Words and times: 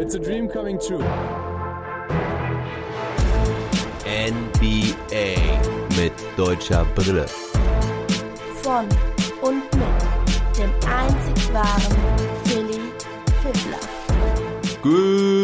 It's 0.00 0.14
a 0.14 0.18
dream. 0.18 0.48
Coming 0.48 0.78
true. 0.78 1.02
NBA 4.06 5.34
mit 5.96 6.12
deutscher 6.36 6.84
Brille. 6.94 7.26
von 8.62 8.86
und 9.42 9.62
mit 9.74 10.58
dem 10.58 10.70
einzig 10.86 11.52
wahren 11.52 11.96
Philly 12.44 12.80
Fiddler. 13.42 13.80
Good 14.82 15.37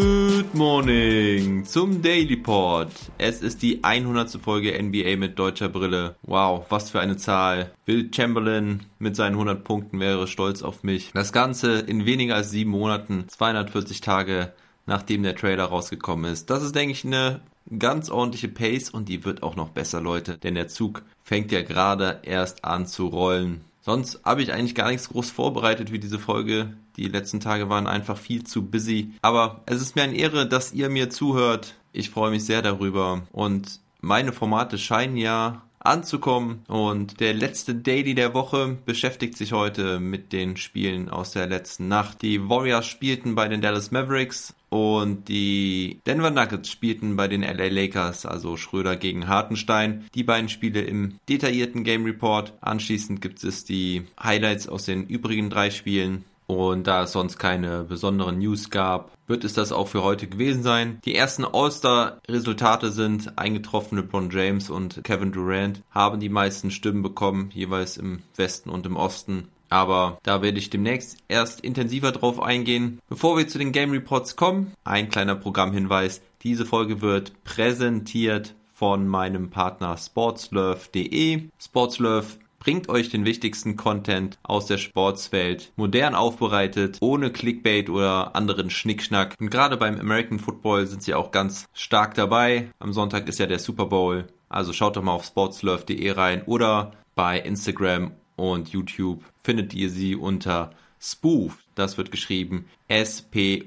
morning 0.52 1.64
zum 1.64 2.02
Daily 2.02 2.36
Pod. 2.36 2.88
Es 3.18 3.40
ist 3.40 3.62
die 3.62 3.84
100. 3.84 4.30
Folge 4.42 4.80
NBA 4.82 5.16
mit 5.16 5.38
deutscher 5.38 5.68
Brille. 5.68 6.16
Wow, 6.22 6.66
was 6.70 6.90
für 6.90 7.00
eine 7.00 7.16
Zahl. 7.16 7.72
Will 7.86 8.10
Chamberlain 8.14 8.86
mit 8.98 9.16
seinen 9.16 9.34
100 9.34 9.62
Punkten 9.62 10.00
wäre 10.00 10.26
stolz 10.26 10.62
auf 10.62 10.82
mich. 10.82 11.12
Das 11.14 11.32
Ganze 11.32 11.78
in 11.78 12.06
weniger 12.06 12.34
als 12.34 12.50
sieben 12.50 12.70
Monaten, 12.70 13.26
240 13.28 14.00
Tage 14.00 14.52
nachdem 14.86 15.22
der 15.22 15.36
Trailer 15.36 15.64
rausgekommen 15.64 16.30
ist. 16.30 16.50
Das 16.50 16.62
ist, 16.62 16.74
denke 16.74 16.92
ich, 16.92 17.04
eine 17.04 17.40
ganz 17.78 18.10
ordentliche 18.10 18.48
Pace 18.48 18.90
und 18.90 19.08
die 19.08 19.24
wird 19.24 19.42
auch 19.42 19.56
noch 19.56 19.70
besser, 19.70 20.00
Leute. 20.00 20.36
Denn 20.38 20.54
der 20.54 20.68
Zug 20.68 21.02
fängt 21.22 21.52
ja 21.52 21.62
gerade 21.62 22.20
erst 22.22 22.64
an 22.64 22.86
zu 22.86 23.06
rollen. 23.06 23.64
Sonst 23.84 24.20
habe 24.24 24.42
ich 24.42 24.50
eigentlich 24.50 24.74
gar 24.74 24.88
nichts 24.90 25.10
groß 25.10 25.30
vorbereitet 25.30 25.90
für 25.90 25.98
diese 25.98 26.18
Folge. 26.18 26.72
Die 26.96 27.06
letzten 27.06 27.40
Tage 27.40 27.68
waren 27.68 27.86
einfach 27.86 28.16
viel 28.16 28.42
zu 28.42 28.64
busy. 28.64 29.12
Aber 29.20 29.60
es 29.66 29.82
ist 29.82 29.94
mir 29.94 30.04
eine 30.04 30.16
Ehre, 30.16 30.48
dass 30.48 30.72
ihr 30.72 30.88
mir 30.88 31.10
zuhört. 31.10 31.74
Ich 31.92 32.08
freue 32.08 32.30
mich 32.30 32.46
sehr 32.46 32.62
darüber. 32.62 33.24
Und 33.30 33.80
meine 34.00 34.32
Formate 34.32 34.78
scheinen 34.78 35.18
ja 35.18 35.60
anzukommen. 35.84 36.64
Und 36.66 37.20
der 37.20 37.34
letzte 37.34 37.74
Daily 37.74 38.14
der 38.14 38.34
Woche 38.34 38.76
beschäftigt 38.84 39.36
sich 39.36 39.52
heute 39.52 40.00
mit 40.00 40.32
den 40.32 40.56
Spielen 40.56 41.08
aus 41.08 41.32
der 41.32 41.46
letzten 41.46 41.88
Nacht. 41.88 42.22
Die 42.22 42.48
Warriors 42.48 42.86
spielten 42.86 43.34
bei 43.34 43.46
den 43.48 43.60
Dallas 43.60 43.90
Mavericks 43.90 44.54
und 44.70 45.28
die 45.28 46.00
Denver 46.04 46.32
Nuggets 46.32 46.68
spielten 46.68 47.14
bei 47.14 47.28
den 47.28 47.42
LA 47.42 47.68
Lakers, 47.68 48.26
also 48.26 48.56
Schröder 48.56 48.96
gegen 48.96 49.28
Hartenstein. 49.28 50.06
Die 50.14 50.24
beiden 50.24 50.48
Spiele 50.48 50.80
im 50.80 51.20
detaillierten 51.28 51.84
Game 51.84 52.04
Report. 52.04 52.54
Anschließend 52.60 53.20
gibt 53.20 53.44
es 53.44 53.64
die 53.64 54.02
Highlights 54.20 54.66
aus 54.66 54.86
den 54.86 55.06
übrigen 55.06 55.48
drei 55.48 55.70
Spielen. 55.70 56.24
Und 56.46 56.86
da 56.86 57.04
es 57.04 57.12
sonst 57.12 57.38
keine 57.38 57.84
besonderen 57.84 58.38
News 58.38 58.70
gab, 58.70 59.12
wird 59.26 59.44
es 59.44 59.54
das 59.54 59.72
auch 59.72 59.88
für 59.88 60.02
heute 60.02 60.26
gewesen 60.26 60.62
sein. 60.62 61.00
Die 61.04 61.14
ersten 61.14 61.44
All-Star-Resultate 61.44 62.92
sind 62.92 63.38
eingetroffen. 63.38 63.96
LeBron 63.96 64.30
James 64.30 64.70
und 64.70 65.02
Kevin 65.04 65.32
Durant 65.32 65.82
haben 65.90 66.20
die 66.20 66.28
meisten 66.28 66.70
Stimmen 66.70 67.02
bekommen, 67.02 67.50
jeweils 67.54 67.96
im 67.96 68.22
Westen 68.36 68.68
und 68.68 68.84
im 68.86 68.96
Osten. 68.96 69.48
Aber 69.70 70.18
da 70.22 70.42
werde 70.42 70.58
ich 70.58 70.70
demnächst 70.70 71.16
erst 71.28 71.60
intensiver 71.60 72.12
drauf 72.12 72.40
eingehen. 72.40 73.00
Bevor 73.08 73.36
wir 73.36 73.48
zu 73.48 73.58
den 73.58 73.72
Game 73.72 73.90
Reports 73.90 74.36
kommen, 74.36 74.72
ein 74.84 75.08
kleiner 75.08 75.34
Programmhinweis. 75.34 76.20
Diese 76.42 76.66
Folge 76.66 77.00
wird 77.00 77.32
präsentiert 77.44 78.54
von 78.74 79.08
meinem 79.08 79.50
Partner 79.50 79.96
sportslove.de. 79.96 81.48
Sportslove 81.58 82.26
bringt 82.64 82.88
euch 82.88 83.10
den 83.10 83.26
wichtigsten 83.26 83.76
Content 83.76 84.38
aus 84.42 84.64
der 84.66 84.78
Sportswelt, 84.78 85.72
modern 85.76 86.14
aufbereitet, 86.14 86.96
ohne 87.00 87.30
Clickbait 87.30 87.90
oder 87.90 88.34
anderen 88.34 88.70
Schnickschnack. 88.70 89.34
Und 89.38 89.50
gerade 89.50 89.76
beim 89.76 90.00
American 90.00 90.38
Football 90.38 90.86
sind 90.86 91.02
sie 91.02 91.12
auch 91.14 91.30
ganz 91.30 91.66
stark 91.74 92.14
dabei. 92.14 92.70
Am 92.78 92.94
Sonntag 92.94 93.28
ist 93.28 93.38
ja 93.38 93.46
der 93.46 93.58
Super 93.58 93.86
Bowl, 93.86 94.26
also 94.48 94.72
schaut 94.72 94.96
doch 94.96 95.02
mal 95.02 95.12
auf 95.12 95.26
sportslove.de 95.26 96.10
rein 96.12 96.42
oder 96.46 96.92
bei 97.14 97.38
Instagram 97.38 98.12
und 98.36 98.70
YouTube 98.70 99.22
findet 99.42 99.74
ihr 99.74 99.90
sie 99.90 100.16
unter 100.16 100.70
Spoof. 100.98 101.58
Das 101.74 101.98
wird 101.98 102.10
geschrieben 102.10 102.64
S-P-O-O-V-E. 102.88 103.64